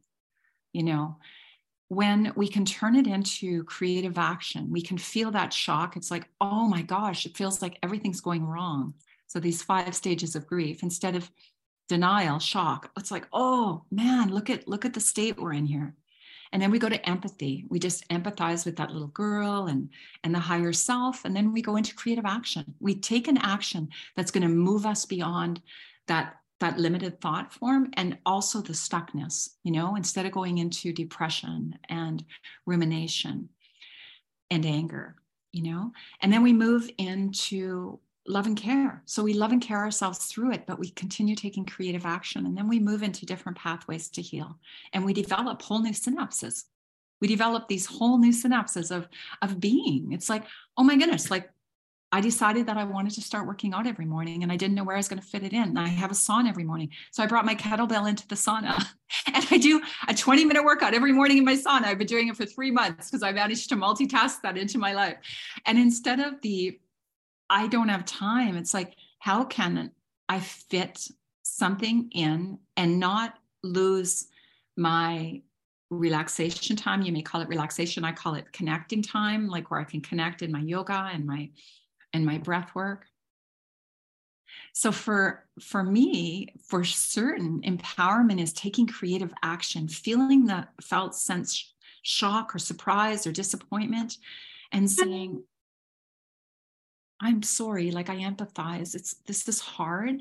you 0.72 0.82
know? 0.82 1.16
When 1.88 2.32
we 2.36 2.48
can 2.48 2.64
turn 2.64 2.96
it 2.96 3.06
into 3.06 3.64
creative 3.64 4.16
action 4.16 4.70
we 4.70 4.80
can 4.80 4.96
feel 4.96 5.30
that 5.32 5.52
shock. 5.52 5.96
It's 5.96 6.10
like 6.10 6.28
oh 6.40 6.66
my 6.66 6.82
gosh 6.82 7.26
it 7.26 7.36
feels 7.36 7.60
like 7.60 7.78
everything's 7.82 8.22
going 8.22 8.46
wrong. 8.46 8.94
So 9.26 9.40
these 9.40 9.62
five 9.62 9.94
stages 9.94 10.34
of 10.34 10.46
grief 10.46 10.82
instead 10.82 11.16
of 11.16 11.30
denial 11.88 12.38
shock 12.38 12.90
it's 12.96 13.10
like 13.10 13.26
oh 13.32 13.84
man 13.90 14.32
look 14.32 14.48
at 14.48 14.66
look 14.66 14.86
at 14.86 14.94
the 14.94 15.00
state 15.00 15.38
we're 15.38 15.52
in 15.52 15.66
here 15.66 15.94
and 16.52 16.60
then 16.60 16.70
we 16.70 16.78
go 16.78 16.88
to 16.88 17.08
empathy. 17.08 17.64
We 17.68 17.78
just 17.78 18.08
empathize 18.08 18.64
with 18.64 18.76
that 18.76 18.90
little 18.90 19.08
girl 19.08 19.66
and 19.66 19.88
and 20.24 20.34
the 20.34 20.38
higher 20.38 20.72
self. 20.72 21.24
And 21.24 21.34
then 21.34 21.52
we 21.52 21.62
go 21.62 21.76
into 21.76 21.94
creative 21.94 22.26
action. 22.26 22.74
We 22.80 22.94
take 22.94 23.28
an 23.28 23.38
action 23.38 23.88
that's 24.16 24.30
going 24.30 24.42
to 24.42 24.48
move 24.48 24.86
us 24.86 25.04
beyond 25.04 25.62
that 26.08 26.36
that 26.60 26.78
limited 26.78 27.20
thought 27.20 27.52
form 27.52 27.90
and 27.94 28.16
also 28.24 28.60
the 28.60 28.72
stuckness 28.72 29.48
you 29.64 29.72
know 29.72 29.96
instead 29.96 30.26
of 30.26 30.30
going 30.30 30.58
into 30.58 30.92
depression 30.92 31.76
and 31.88 32.24
rumination 32.66 33.48
and 34.48 34.64
anger 34.64 35.16
you 35.52 35.62
know? 35.62 35.92
And 36.20 36.32
then 36.32 36.42
we 36.42 36.52
move 36.52 36.90
into 36.98 37.98
love 38.26 38.46
and 38.46 38.56
care. 38.56 39.02
So 39.04 39.22
we 39.22 39.34
love 39.34 39.52
and 39.52 39.60
care 39.60 39.78
ourselves 39.78 40.26
through 40.26 40.52
it, 40.52 40.66
but 40.66 40.78
we 40.78 40.90
continue 40.90 41.34
taking 41.34 41.64
creative 41.64 42.06
action. 42.06 42.46
And 42.46 42.56
then 42.56 42.68
we 42.68 42.78
move 42.78 43.02
into 43.02 43.26
different 43.26 43.58
pathways 43.58 44.08
to 44.10 44.22
heal. 44.22 44.58
And 44.92 45.04
we 45.04 45.12
develop 45.12 45.62
whole 45.62 45.80
new 45.80 45.92
synapses. 45.92 46.64
We 47.20 47.28
develop 47.28 47.68
these 47.68 47.86
whole 47.86 48.18
new 48.18 48.32
synapses 48.32 48.94
of, 48.94 49.08
of 49.42 49.60
being. 49.60 50.12
It's 50.12 50.28
like, 50.28 50.44
oh 50.76 50.84
my 50.84 50.96
goodness, 50.96 51.30
like 51.30 51.50
I 52.14 52.20
decided 52.20 52.66
that 52.66 52.76
I 52.76 52.84
wanted 52.84 53.14
to 53.14 53.22
start 53.22 53.46
working 53.46 53.72
out 53.72 53.86
every 53.86 54.04
morning 54.04 54.42
and 54.42 54.52
I 54.52 54.56
didn't 54.56 54.74
know 54.74 54.84
where 54.84 54.94
I 54.94 54.98
was 54.98 55.08
going 55.08 55.20
to 55.20 55.26
fit 55.26 55.44
it 55.44 55.54
in. 55.54 55.78
I 55.78 55.88
have 55.88 56.10
a 56.10 56.14
sauna 56.14 56.50
every 56.50 56.62
morning. 56.62 56.90
So 57.10 57.22
I 57.22 57.26
brought 57.26 57.46
my 57.46 57.54
kettlebell 57.54 58.06
into 58.06 58.28
the 58.28 58.34
sauna 58.34 58.84
and 59.32 59.46
I 59.50 59.56
do 59.56 59.80
a 60.08 60.14
20 60.14 60.44
minute 60.44 60.62
workout 60.62 60.92
every 60.92 61.12
morning 61.12 61.38
in 61.38 61.44
my 61.44 61.54
sauna. 61.54 61.84
I've 61.84 61.96
been 61.96 62.06
doing 62.06 62.28
it 62.28 62.36
for 62.36 62.44
three 62.44 62.70
months 62.70 63.10
because 63.10 63.22
I 63.22 63.32
managed 63.32 63.70
to 63.70 63.76
multitask 63.76 64.42
that 64.42 64.58
into 64.58 64.78
my 64.78 64.92
life. 64.92 65.16
And 65.64 65.78
instead 65.78 66.20
of 66.20 66.34
the, 66.42 66.78
I 67.50 67.66
don't 67.66 67.88
have 67.88 68.04
time, 68.04 68.56
it's 68.56 68.74
like, 68.74 68.96
how 69.18 69.44
can 69.44 69.90
I 70.28 70.40
fit 70.40 71.06
something 71.42 72.08
in 72.12 72.58
and 72.76 72.98
not 72.98 73.34
lose 73.62 74.28
my 74.76 75.42
relaxation 75.90 76.76
time? 76.76 77.02
You 77.02 77.12
may 77.12 77.22
call 77.22 77.40
it 77.40 77.48
relaxation. 77.48 78.04
I 78.04 78.12
call 78.12 78.34
it 78.34 78.52
connecting 78.52 79.02
time, 79.02 79.48
like 79.48 79.70
where 79.70 79.80
I 79.80 79.84
can 79.84 80.00
connect 80.00 80.42
in 80.42 80.50
my 80.50 80.60
yoga 80.60 81.10
and 81.12 81.26
my 81.26 81.50
and 82.14 82.26
my 82.26 82.38
breath 82.38 82.74
work. 82.74 83.06
So 84.72 84.90
for 84.92 85.46
for 85.60 85.82
me, 85.82 86.54
for 86.66 86.84
certain, 86.84 87.60
empowerment 87.62 88.40
is 88.40 88.52
taking 88.52 88.86
creative 88.86 89.32
action, 89.42 89.88
feeling 89.88 90.46
the 90.46 90.66
felt 90.80 91.14
sense 91.14 91.74
shock 92.02 92.54
or 92.54 92.58
surprise 92.58 93.26
or 93.26 93.32
disappointment, 93.32 94.18
and 94.72 94.90
saying, 94.90 95.44
I'm 97.22 97.42
sorry, 97.42 97.90
like 97.90 98.10
I 98.10 98.16
empathize. 98.16 98.94
It's 98.94 99.14
this 99.26 99.48
is 99.48 99.60
hard. 99.60 100.20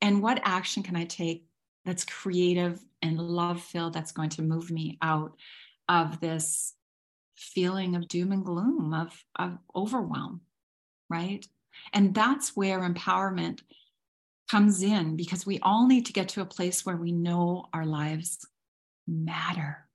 And 0.00 0.22
what 0.22 0.40
action 0.42 0.82
can 0.82 0.96
I 0.96 1.04
take 1.04 1.44
that's 1.84 2.04
creative 2.04 2.80
and 3.02 3.18
love 3.18 3.62
filled 3.62 3.92
that's 3.92 4.12
going 4.12 4.30
to 4.30 4.42
move 4.42 4.70
me 4.70 4.98
out 5.02 5.36
of 5.88 6.20
this 6.20 6.74
feeling 7.36 7.96
of 7.96 8.08
doom 8.08 8.32
and 8.32 8.44
gloom, 8.44 8.94
of, 8.94 9.24
of 9.36 9.58
overwhelm? 9.74 10.40
right? 11.10 11.46
And 11.92 12.14
that's 12.14 12.56
where 12.56 12.80
empowerment 12.80 13.60
comes 14.48 14.82
in 14.82 15.16
because 15.16 15.44
we 15.44 15.58
all 15.60 15.86
need 15.86 16.06
to 16.06 16.12
get 16.12 16.28
to 16.30 16.40
a 16.40 16.46
place 16.46 16.86
where 16.86 16.96
we 16.96 17.12
know 17.12 17.66
our 17.74 17.84
lives 17.84 18.46
matter. 19.06 19.86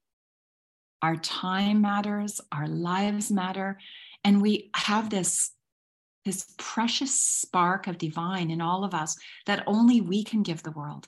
Our 1.01 1.15
time 1.15 1.81
matters, 1.81 2.41
our 2.51 2.67
lives 2.67 3.31
matter, 3.31 3.79
and 4.23 4.41
we 4.41 4.69
have 4.75 5.09
this 5.09 5.51
this 6.25 6.53
precious 6.57 7.17
spark 7.17 7.87
of 7.87 7.97
divine 7.97 8.49
in 8.49 8.59
all 8.59 8.83
of 8.83 8.93
us 8.93 9.15
that 9.45 9.63
only 9.67 10.01
we 10.01 10.23
can 10.23 10.43
give 10.43 10.63
the 10.63 10.71
world. 10.71 11.07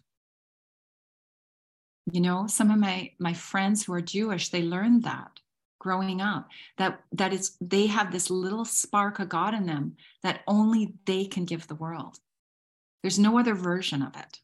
You 2.12 2.22
know 2.22 2.48
some 2.48 2.72
of 2.72 2.78
my 2.78 3.12
my 3.20 3.34
friends 3.34 3.84
who 3.84 3.94
are 3.94 4.02
jewish 4.02 4.48
they 4.48 4.62
learned 4.62 5.04
that 5.04 5.42
growing 5.80 6.22
up 6.22 6.48
that 6.78 7.02
that 7.12 7.34
is 7.34 7.58
they 7.60 7.88
have 7.88 8.12
this 8.12 8.30
little 8.30 8.64
spark 8.64 9.20
of 9.20 9.28
god 9.28 9.54
in 9.54 9.66
them 9.66 9.98
that 10.24 10.40
only 10.48 10.94
they 11.06 11.26
can 11.26 11.44
give 11.44 11.68
the 11.68 11.76
world. 11.76 12.20
There's 13.02 13.20
no 13.20 13.38
other 13.38 13.54
version 13.54 14.02
of 14.02 14.16
it. 14.16 14.40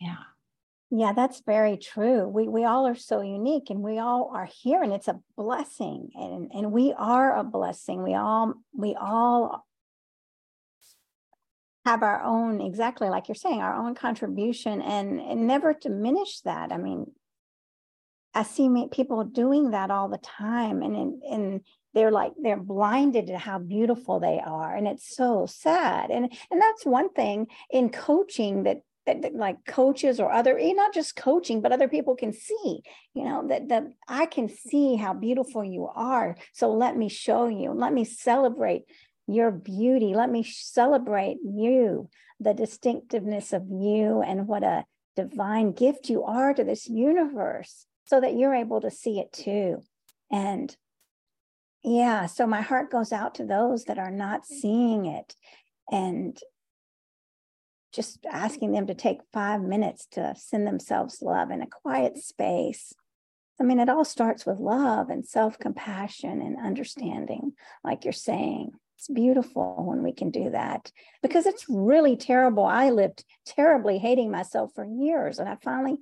Yeah 0.00 0.24
yeah 0.90 1.12
that's 1.12 1.42
very 1.44 1.76
true. 1.76 2.26
We 2.28 2.48
we 2.48 2.64
all 2.64 2.86
are 2.86 2.94
so 2.94 3.20
unique 3.20 3.70
and 3.70 3.80
we 3.80 3.98
all 3.98 4.30
are 4.34 4.48
here 4.62 4.82
and 4.82 4.92
it's 4.92 5.08
a 5.08 5.20
blessing 5.36 6.10
and 6.14 6.50
and 6.52 6.72
we 6.72 6.94
are 6.96 7.36
a 7.36 7.44
blessing. 7.44 8.02
We 8.02 8.14
all 8.14 8.54
we 8.76 8.94
all 8.94 9.66
have 11.84 12.02
our 12.02 12.22
own 12.22 12.60
exactly 12.60 13.08
like 13.08 13.28
you're 13.28 13.34
saying 13.34 13.60
our 13.60 13.74
own 13.74 13.94
contribution 13.94 14.82
and 14.82 15.20
and 15.20 15.46
never 15.46 15.72
diminish 15.74 16.40
that. 16.40 16.72
I 16.72 16.78
mean 16.78 17.06
I 18.34 18.42
see 18.42 18.68
people 18.92 19.24
doing 19.24 19.72
that 19.72 19.90
all 19.90 20.08
the 20.08 20.18
time, 20.18 20.82
and 20.82 21.22
and 21.22 21.60
they're 21.94 22.12
like 22.12 22.32
they're 22.40 22.56
blinded 22.56 23.28
to 23.28 23.38
how 23.38 23.58
beautiful 23.58 24.20
they 24.20 24.40
are, 24.44 24.76
and 24.76 24.86
it's 24.86 25.16
so 25.16 25.46
sad. 25.46 26.10
And 26.10 26.32
and 26.50 26.60
that's 26.60 26.86
one 26.86 27.08
thing 27.10 27.48
in 27.70 27.90
coaching 27.90 28.62
that 28.64 28.82
that, 29.14 29.34
like 29.34 29.64
coaches 29.66 30.20
or 30.20 30.32
other 30.32 30.58
eh, 30.58 30.72
not 30.72 30.94
just 30.94 31.16
coaching 31.16 31.60
but 31.60 31.72
other 31.72 31.88
people 31.88 32.14
can 32.14 32.32
see 32.32 32.82
you 33.14 33.24
know 33.24 33.46
that 33.48 33.68
that 33.68 33.84
i 34.08 34.26
can 34.26 34.48
see 34.48 34.96
how 34.96 35.12
beautiful 35.14 35.64
you 35.64 35.88
are. 35.94 36.36
So 36.52 36.70
let 36.72 36.96
me 36.96 37.08
show 37.08 37.48
you. 37.48 37.72
Let 37.72 37.92
me 37.92 38.04
celebrate 38.04 38.84
your 39.26 39.50
beauty. 39.50 40.14
Let 40.14 40.30
me 40.30 40.42
celebrate 40.42 41.38
you 41.44 42.08
the 42.40 42.54
distinctiveness 42.54 43.52
of 43.52 43.64
you 43.68 44.22
and 44.22 44.46
what 44.46 44.62
a 44.62 44.84
divine 45.16 45.72
gift 45.72 46.08
you 46.08 46.22
are 46.24 46.54
to 46.54 46.64
this 46.64 46.88
universe 46.88 47.86
so 48.04 48.20
that 48.20 48.36
you're 48.36 48.54
able 48.54 48.80
to 48.80 48.90
see 48.90 49.18
it 49.18 49.32
too. 49.32 49.82
And 50.30 50.74
yeah, 51.82 52.26
so 52.26 52.46
my 52.46 52.60
heart 52.60 52.90
goes 52.90 53.12
out 53.12 53.34
to 53.36 53.44
those 53.44 53.84
that 53.84 53.98
are 53.98 54.10
not 54.10 54.46
seeing 54.46 55.06
it. 55.06 55.34
And 55.90 56.38
just 57.98 58.24
asking 58.30 58.70
them 58.70 58.86
to 58.86 58.94
take 58.94 59.18
five 59.32 59.60
minutes 59.60 60.06
to 60.12 60.32
send 60.36 60.64
themselves 60.64 61.20
love 61.20 61.50
in 61.50 61.62
a 61.62 61.66
quiet 61.66 62.16
space. 62.16 62.92
I 63.60 63.64
mean, 63.64 63.80
it 63.80 63.88
all 63.88 64.04
starts 64.04 64.46
with 64.46 64.60
love 64.60 65.10
and 65.10 65.26
self 65.26 65.58
compassion 65.58 66.40
and 66.40 66.64
understanding, 66.64 67.54
like 67.82 68.04
you're 68.04 68.12
saying. 68.12 68.70
It's 68.96 69.08
beautiful 69.08 69.82
when 69.84 70.04
we 70.04 70.12
can 70.12 70.30
do 70.30 70.50
that 70.50 70.92
because 71.22 71.44
it's 71.46 71.66
really 71.68 72.16
terrible. 72.16 72.64
I 72.64 72.90
lived 72.90 73.24
terribly 73.44 73.98
hating 73.98 74.30
myself 74.30 74.70
for 74.76 74.84
years, 74.84 75.40
and 75.40 75.48
I 75.48 75.56
finally 75.60 75.98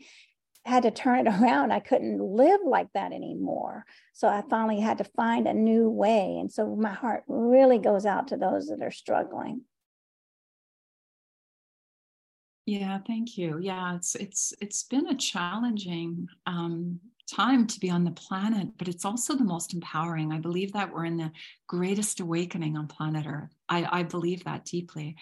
had 0.66 0.82
to 0.82 0.90
turn 0.90 1.26
it 1.26 1.30
around. 1.40 1.72
I 1.72 1.80
couldn't 1.80 2.20
live 2.20 2.60
like 2.62 2.92
that 2.92 3.12
anymore. 3.12 3.86
So 4.12 4.28
I 4.28 4.42
finally 4.50 4.80
had 4.80 4.98
to 4.98 5.04
find 5.04 5.46
a 5.46 5.54
new 5.54 5.88
way. 5.88 6.36
And 6.38 6.52
so 6.52 6.76
my 6.76 6.92
heart 6.92 7.24
really 7.26 7.78
goes 7.78 8.04
out 8.04 8.28
to 8.28 8.36
those 8.36 8.68
that 8.68 8.82
are 8.82 8.90
struggling. 8.90 9.62
Yeah, 12.66 12.98
thank 13.06 13.38
you. 13.38 13.58
Yeah, 13.60 13.94
it's 13.94 14.16
it's 14.16 14.52
it's 14.60 14.82
been 14.82 15.06
a 15.08 15.14
challenging 15.14 16.26
um, 16.46 17.00
time 17.32 17.66
to 17.68 17.80
be 17.80 17.90
on 17.90 18.04
the 18.04 18.10
planet, 18.10 18.68
but 18.76 18.88
it's 18.88 19.04
also 19.04 19.36
the 19.36 19.44
most 19.44 19.72
empowering. 19.72 20.32
I 20.32 20.38
believe 20.38 20.72
that 20.72 20.92
we're 20.92 21.04
in 21.04 21.16
the 21.16 21.30
greatest 21.68 22.20
awakening 22.20 22.76
on 22.76 22.88
planet 22.88 23.24
Earth. 23.26 23.54
I, 23.68 24.00
I 24.00 24.02
believe 24.02 24.44
that 24.44 24.64
deeply. 24.64 25.16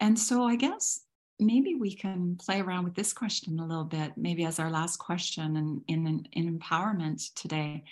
And 0.00 0.18
so 0.18 0.44
I 0.44 0.56
guess 0.56 1.00
maybe 1.40 1.74
we 1.74 1.94
can 1.94 2.36
play 2.36 2.60
around 2.60 2.84
with 2.84 2.94
this 2.94 3.12
question 3.12 3.58
a 3.58 3.66
little 3.66 3.84
bit, 3.84 4.12
maybe 4.16 4.44
as 4.44 4.58
our 4.58 4.70
last 4.70 4.98
question 4.98 5.56
in, 5.56 5.82
in, 5.88 6.26
in 6.32 6.58
empowerment 6.58 7.32
today 7.34 7.84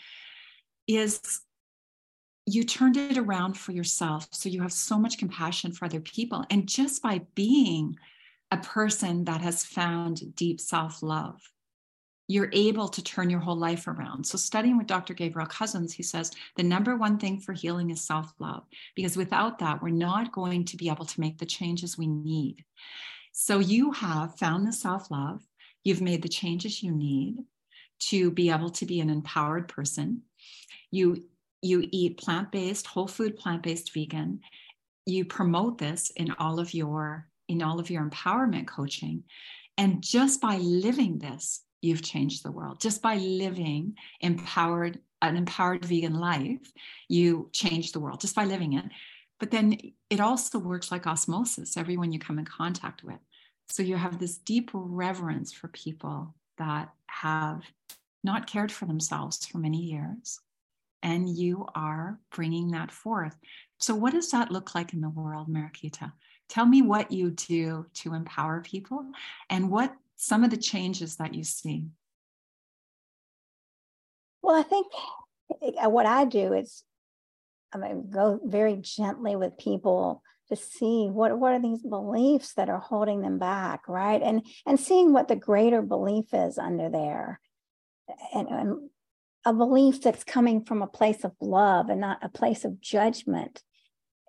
is 0.89 1.41
you 2.47 2.65
turned 2.65 2.97
it 2.97 3.19
around 3.19 3.55
for 3.55 3.73
yourself. 3.73 4.29
So 4.31 4.49
you 4.49 4.63
have 4.63 4.73
so 4.73 4.99
much 4.99 5.19
compassion 5.19 5.73
for 5.73 5.85
other 5.85 6.01
people. 6.01 6.45
And 6.51 6.69
just 6.69 7.03
by 7.03 7.23
being 7.35 7.97
a 8.51 8.57
person 8.59 9.25
that 9.25 9.41
has 9.41 9.65
found 9.65 10.35
deep 10.37 10.61
self 10.61 11.03
love, 11.03 11.41
you're 12.29 12.51
able 12.53 12.89
to 12.89 13.03
turn 13.03 13.31
your 13.31 13.41
whole 13.41 13.57
life 13.57 13.87
around. 13.87 14.25
So, 14.25 14.39
studying 14.39 14.79
with 14.79 14.87
Dr. 14.87 15.15
Gabriel 15.15 15.49
Cousens, 15.49 15.93
he 15.93 16.03
says 16.03 16.33
the 16.57 16.63
number 16.63 16.97
one 16.97 17.19
thing 17.19 17.41
for 17.41 17.53
healing 17.53 17.91
is 17.91 18.01
self 18.01 18.33
love, 18.39 18.65
because 18.95 19.17
without 19.17 19.59
that, 19.59 19.83
we're 19.83 19.91
not 19.91 20.33
going 20.33 20.65
to 20.67 20.77
be 20.77 20.89
able 20.89 21.05
to 21.05 21.21
make 21.21 21.39
the 21.39 21.47
changes 21.47 21.99
we 21.99 22.07
need. 22.07 22.65
So 23.33 23.59
you 23.59 23.93
have 23.93 24.39
found 24.39 24.67
the 24.67 24.73
self 24.73 25.11
love, 25.11 25.43
you've 25.85 26.01
made 26.01 26.23
the 26.23 26.29
changes 26.29 26.83
you 26.83 26.93
need 26.93 27.45
to 27.99 28.31
be 28.31 28.51
able 28.51 28.71
to 28.71 28.87
be 28.87 29.01
an 29.01 29.11
empowered 29.11 29.69
person. 29.69 30.23
You 30.91 31.25
you 31.63 31.89
eat 31.91 32.19
plant-based, 32.19 32.87
whole 32.87 33.09
food, 33.09 33.37
plant-based 33.37 33.93
vegan. 33.93 34.41
You 35.05 35.25
promote 35.25 35.79
this 35.79 36.11
in 36.11 36.31
all 36.39 36.61
of 36.61 36.75
your 36.75 37.29
in 37.49 37.63
all 37.63 37.81
of 37.81 37.91
your 37.91 38.09
empowerment 38.09 38.67
coaching. 38.67 39.25
And 39.79 40.03
just 40.03 40.41
by 40.41 40.57
living 40.57 41.19
this, 41.19 41.63
you've 41.83 42.03
changed 42.03 42.43
the 42.43 42.51
world. 42.51 42.81
Just 42.81 43.03
by 43.03 43.17
living 43.17 43.95
empowered, 44.21 44.99
an 45.23 45.37
empowered 45.37 45.85
vegan 45.85 46.15
life, 46.15 46.73
you 47.09 47.49
change 47.53 47.93
the 47.93 48.01
world 48.01 48.21
just 48.21 48.35
by 48.35 48.45
living 48.45 48.75
it. 48.75 48.85
But 49.39 49.51
then 49.51 49.79
it 50.09 50.21
also 50.21 50.59
works 50.59 50.91
like 50.91 51.07
osmosis, 51.07 51.77
everyone 51.77 52.13
you 52.13 52.19
come 52.19 52.39
in 52.39 52.45
contact 52.45 53.05
with. 53.05 53.19
So 53.69 53.83
you 53.83 53.97
have 53.97 54.19
this 54.19 54.39
deep 54.39 54.71
reverence 54.73 55.53
for 55.53 55.69
people 55.69 56.35
that 56.59 56.91
have 57.09 57.63
not 58.25 58.47
cared 58.47 58.73
for 58.73 58.87
themselves 58.87 59.45
for 59.47 59.59
many 59.59 59.79
years. 59.79 60.41
And 61.03 61.29
you 61.29 61.67
are 61.75 62.19
bringing 62.35 62.71
that 62.73 62.91
forth. 62.91 63.37
So, 63.79 63.95
what 63.95 64.13
does 64.13 64.31
that 64.31 64.51
look 64.51 64.75
like 64.75 64.93
in 64.93 65.01
the 65.01 65.11
world, 65.11 65.49
Mariquita? 65.49 66.13
Tell 66.49 66.67
me 66.67 66.83
what 66.83 67.11
you 67.11 67.31
do 67.31 67.87
to 67.95 68.15
empower 68.15 68.61
people 68.61 69.05
and 69.51 69.71
what 69.71 69.95
some 70.17 70.45
of 70.45 70.51
the 70.51 70.57
changes 70.57 71.17
that 71.17 71.35
you 71.35 71.45
see. 71.45 71.87
Well, 74.43 74.57
I 74.57 74.63
think 74.63 74.87
eh, 75.63 75.87
what 75.87 76.07
I 76.07 76.25
do 76.25 76.53
is 76.53 76.85
I 77.73 77.79
mean, 77.79 78.11
go 78.11 78.41
very 78.45 78.77
gently 78.77 79.37
with 79.37 79.59
people 79.59 80.23
to 80.49 80.57
see 80.57 81.09
what 81.11 81.39
what 81.39 81.53
are 81.53 81.61
these 81.61 81.83
beliefs 81.83 82.55
that 82.55 82.69
are 82.69 82.79
holding 82.79 83.21
them 83.23 83.39
back 83.39 83.83
right? 83.89 84.23
And 84.23 84.43
and 84.65 84.79
seeing 84.79 85.13
what 85.13 85.29
the 85.29 85.37
greater 85.37 85.83
belief 85.83 86.27
is 86.33 86.59
under 86.59 86.89
there. 86.89 87.41
And, 88.33 88.49
and 88.49 88.91
a 89.45 89.53
belief 89.53 90.03
that's 90.03 90.25
coming 90.25 90.65
from 90.65 90.83
a 90.83 90.87
place 90.87 91.25
of 91.25 91.33
love 91.41 91.89
and 91.89 92.01
not 92.01 92.19
a 92.23 92.29
place 92.29 92.65
of 92.65 92.81
judgment 92.81 93.63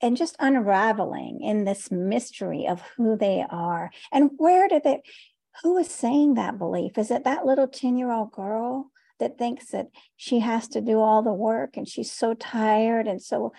and 0.01 0.17
just 0.17 0.35
unraveling 0.39 1.41
in 1.41 1.65
this 1.65 1.91
mystery 1.91 2.67
of 2.67 2.81
who 2.95 3.17
they 3.17 3.45
are. 3.49 3.91
And 4.11 4.31
where 4.37 4.67
did 4.67 4.83
they 4.83 5.01
who 5.63 5.77
is 5.77 5.89
saying 5.89 6.35
that 6.35 6.59
belief? 6.59 6.97
Is 6.97 7.09
it 7.09 7.23
that 7.23 7.45
little 7.45 7.67
10 7.67 7.97
year 7.97 8.11
old 8.11 8.31
girl 8.31 8.91
that 9.19 9.37
thinks 9.37 9.71
that 9.71 9.87
she 10.15 10.39
has 10.39 10.67
to 10.69 10.81
do 10.81 10.99
all 10.99 11.23
the 11.23 11.33
work 11.33 11.77
and 11.77 11.87
she's 11.87 12.11
so 12.11 12.33
tired 12.35 13.07
and 13.07 13.21
so 13.21 13.53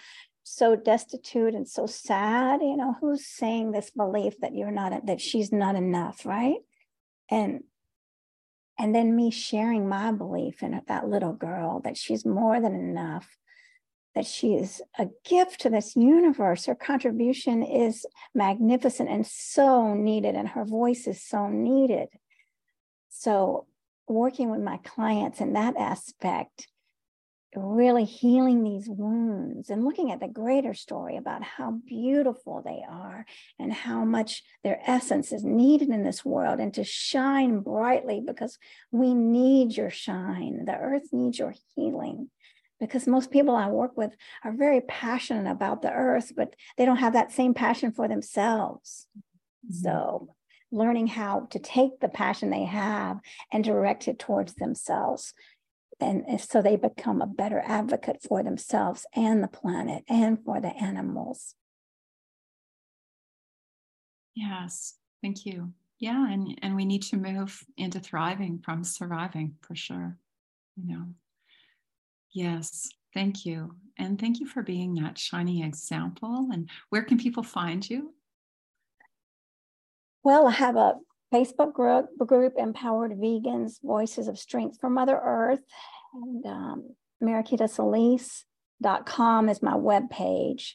so 0.44 0.76
destitute 0.76 1.54
and 1.54 1.68
so 1.68 1.86
sad? 1.86 2.60
You 2.62 2.76
know 2.76 2.94
who's 3.00 3.26
saying 3.26 3.72
this 3.72 3.90
belief 3.90 4.38
that 4.40 4.54
you're 4.54 4.70
not 4.70 5.06
that 5.06 5.20
she's 5.20 5.52
not 5.52 5.74
enough 5.74 6.24
right? 6.24 6.58
And 7.30 7.64
and 8.78 8.94
then 8.94 9.16
me 9.16 9.32
sharing 9.32 9.88
my 9.88 10.12
belief 10.12 10.62
in 10.62 10.80
that 10.86 11.08
little 11.08 11.32
girl 11.32 11.80
that 11.80 11.96
she's 11.96 12.24
more 12.24 12.60
than 12.60 12.74
enough 12.74 13.36
that 14.18 14.26
she 14.26 14.54
is 14.54 14.82
a 14.98 15.06
gift 15.24 15.60
to 15.60 15.70
this 15.70 15.94
universe. 15.94 16.66
Her 16.66 16.74
contribution 16.74 17.62
is 17.62 18.04
magnificent 18.34 19.08
and 19.08 19.24
so 19.24 19.94
needed 19.94 20.34
and 20.34 20.48
her 20.48 20.64
voice 20.64 21.06
is 21.06 21.22
so 21.22 21.48
needed. 21.48 22.08
So 23.10 23.68
working 24.08 24.50
with 24.50 24.60
my 24.60 24.78
clients 24.78 25.40
in 25.40 25.52
that 25.52 25.76
aspect 25.76 26.66
really 27.54 28.04
healing 28.04 28.64
these 28.64 28.88
wounds 28.88 29.70
and 29.70 29.84
looking 29.84 30.10
at 30.10 30.20
the 30.20 30.28
greater 30.28 30.74
story 30.74 31.16
about 31.16 31.42
how 31.42 31.70
beautiful 31.86 32.60
they 32.62 32.82
are 32.88 33.24
and 33.58 33.72
how 33.72 34.04
much 34.04 34.42
their 34.64 34.80
essence 34.84 35.32
is 35.32 35.44
needed 35.44 35.88
in 35.90 36.02
this 36.02 36.24
world 36.24 36.58
and 36.58 36.74
to 36.74 36.84
shine 36.84 37.60
brightly 37.60 38.20
because 38.24 38.58
we 38.90 39.14
need 39.14 39.76
your 39.76 39.90
shine. 39.90 40.64
The 40.66 40.76
earth 40.76 41.08
needs 41.12 41.38
your 41.38 41.54
healing 41.74 42.30
because 42.80 43.06
most 43.06 43.30
people 43.30 43.54
I 43.54 43.68
work 43.68 43.96
with 43.96 44.12
are 44.44 44.52
very 44.52 44.80
passionate 44.80 45.50
about 45.50 45.82
the 45.82 45.92
earth, 45.92 46.32
but 46.36 46.54
they 46.76 46.84
don't 46.84 46.96
have 46.96 47.14
that 47.14 47.32
same 47.32 47.54
passion 47.54 47.92
for 47.92 48.08
themselves. 48.08 49.06
Mm-hmm. 49.66 49.82
So, 49.82 50.34
learning 50.70 51.06
how 51.06 51.48
to 51.50 51.58
take 51.58 52.00
the 52.00 52.08
passion 52.08 52.50
they 52.50 52.64
have 52.64 53.18
and 53.52 53.64
direct 53.64 54.06
it 54.06 54.18
towards 54.18 54.54
themselves 54.54 55.32
and 56.00 56.40
so 56.40 56.62
they 56.62 56.76
become 56.76 57.20
a 57.20 57.26
better 57.26 57.62
advocate 57.64 58.22
for 58.22 58.42
themselves 58.42 59.04
and 59.14 59.42
the 59.42 59.48
planet 59.48 60.04
and 60.08 60.42
for 60.44 60.60
the 60.60 60.68
animals. 60.68 61.54
Yes, 64.34 64.94
thank 65.22 65.44
you. 65.44 65.72
Yeah, 65.98 66.30
and 66.30 66.56
and 66.62 66.76
we 66.76 66.84
need 66.84 67.02
to 67.04 67.16
move 67.16 67.64
into 67.76 67.98
thriving 67.98 68.60
from 68.64 68.84
surviving 68.84 69.56
for 69.62 69.74
sure. 69.74 70.16
You 70.76 70.96
know. 70.96 71.04
Yes, 72.32 72.88
thank 73.14 73.46
you. 73.46 73.74
And 73.98 74.20
thank 74.20 74.40
you 74.40 74.46
for 74.46 74.62
being 74.62 74.94
that 74.96 75.16
shining 75.18 75.64
example. 75.64 76.50
And 76.52 76.68
where 76.90 77.02
can 77.02 77.16
people 77.18 77.42
find 77.42 77.88
you? 77.88 78.12
Well, 80.22 80.46
I 80.46 80.50
have 80.52 80.76
a 80.76 80.96
Facebook 81.32 81.72
group, 81.72 82.06
group 82.26 82.52
Empowered 82.56 83.12
Vegans, 83.12 83.80
Voices 83.82 84.28
of 84.28 84.38
Strength 84.38 84.78
for 84.80 84.90
Mother 84.90 85.18
Earth. 85.22 85.60
And 86.14 86.46
um, 86.46 86.94
MariquitaSolis.com 87.22 89.48
is 89.48 89.62
my 89.62 89.74
webpage. 89.74 90.72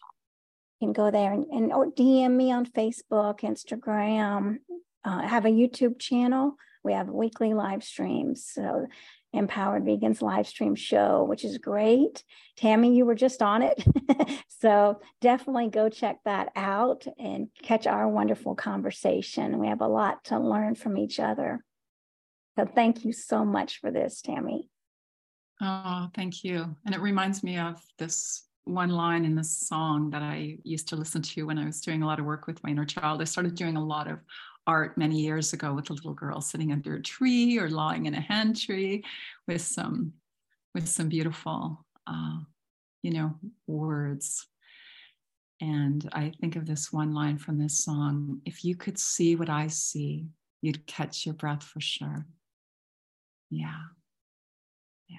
You 0.79 0.87
can 0.87 0.93
go 0.93 1.11
there 1.11 1.31
and, 1.31 1.45
and 1.45 1.71
or 1.71 1.91
DM 1.91 2.35
me 2.35 2.51
on 2.51 2.65
Facebook, 2.65 3.41
Instagram. 3.41 4.57
Uh, 5.05 5.19
I 5.23 5.27
have 5.27 5.45
a 5.45 5.49
YouTube 5.49 5.99
channel. 5.99 6.55
We 6.83 6.93
have 6.93 7.09
weekly 7.09 7.53
live 7.53 7.83
streams. 7.83 8.49
So 8.51 8.87
Empowered 9.33 9.83
Vegans 9.83 10.21
live 10.21 10.47
stream 10.47 10.75
show, 10.75 11.23
which 11.23 11.43
is 11.43 11.57
great. 11.57 12.23
Tammy, 12.55 12.95
you 12.95 13.05
were 13.05 13.15
just 13.15 13.41
on 13.41 13.63
it. 13.63 13.83
so 14.47 15.01
definitely 15.21 15.69
go 15.69 15.89
check 15.89 16.19
that 16.25 16.51
out 16.55 17.05
and 17.17 17.47
catch 17.61 17.87
our 17.87 18.07
wonderful 18.07 18.53
conversation. 18.53 19.57
We 19.57 19.67
have 19.67 19.81
a 19.81 19.87
lot 19.87 20.25
to 20.25 20.39
learn 20.39 20.75
from 20.75 20.97
each 20.97 21.19
other. 21.19 21.63
So 22.57 22.65
thank 22.65 23.03
you 23.03 23.11
so 23.11 23.43
much 23.43 23.79
for 23.79 23.89
this, 23.89 24.21
Tammy. 24.21 24.69
Oh, 25.61 26.09
thank 26.15 26.43
you. 26.43 26.75
And 26.85 26.93
it 26.93 27.01
reminds 27.01 27.43
me 27.43 27.57
of 27.57 27.81
this 27.97 28.43
one 28.65 28.89
line 28.89 29.25
in 29.25 29.35
this 29.35 29.67
song 29.67 30.09
that 30.11 30.21
I 30.21 30.57
used 30.63 30.87
to 30.89 30.95
listen 30.95 31.21
to 31.21 31.43
when 31.43 31.57
I 31.57 31.65
was 31.65 31.81
doing 31.81 32.03
a 32.03 32.05
lot 32.05 32.19
of 32.19 32.25
work 32.25 32.47
with 32.47 32.63
my 32.63 32.69
inner 32.69 32.85
child. 32.85 33.21
I 33.21 33.25
started 33.25 33.55
doing 33.55 33.75
a 33.75 33.83
lot 33.83 34.07
of 34.07 34.19
art 34.65 34.97
many 34.97 35.19
years 35.19 35.53
ago 35.53 35.73
with 35.73 35.89
a 35.89 35.93
little 35.93 36.13
girl 36.13 36.41
sitting 36.41 36.71
under 36.71 36.95
a 36.95 37.01
tree 37.01 37.57
or 37.59 37.69
lying 37.69 38.05
in 38.05 38.13
a 38.13 38.21
hand 38.21 38.59
tree 38.59 39.03
with 39.47 39.61
some 39.61 40.13
with 40.73 40.87
some 40.87 41.09
beautiful 41.09 41.85
uh, 42.07 42.39
you 43.01 43.11
know 43.11 43.35
words. 43.67 44.47
And 45.61 46.09
i 46.13 46.31
think 46.41 46.55
of 46.55 46.65
this 46.65 46.91
one 46.91 47.13
line 47.13 47.37
from 47.37 47.57
this 47.57 47.85
song 47.85 48.41
if 48.43 48.65
you 48.65 48.75
could 48.75 48.97
see 48.99 49.35
what 49.35 49.49
i 49.49 49.67
see 49.67 50.25
you'd 50.63 50.87
catch 50.87 51.25
your 51.25 51.35
breath 51.35 51.61
for 51.61 51.81
sure. 51.81 52.25
Yeah. 53.51 53.81
Yeah. 55.09 55.17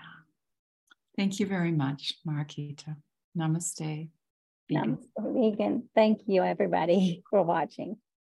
Thank 1.17 1.39
you 1.39 1.47
very 1.47 1.71
much 1.71 2.15
Mariquita 2.27 2.97
namaste. 3.39 4.09
Vegan. 4.69 4.97
namaste 4.97 5.35
vegan 5.35 5.89
thank 5.95 6.23
you 6.27 6.43
everybody 6.43 7.23
for 7.31 7.43
watching 7.43 7.97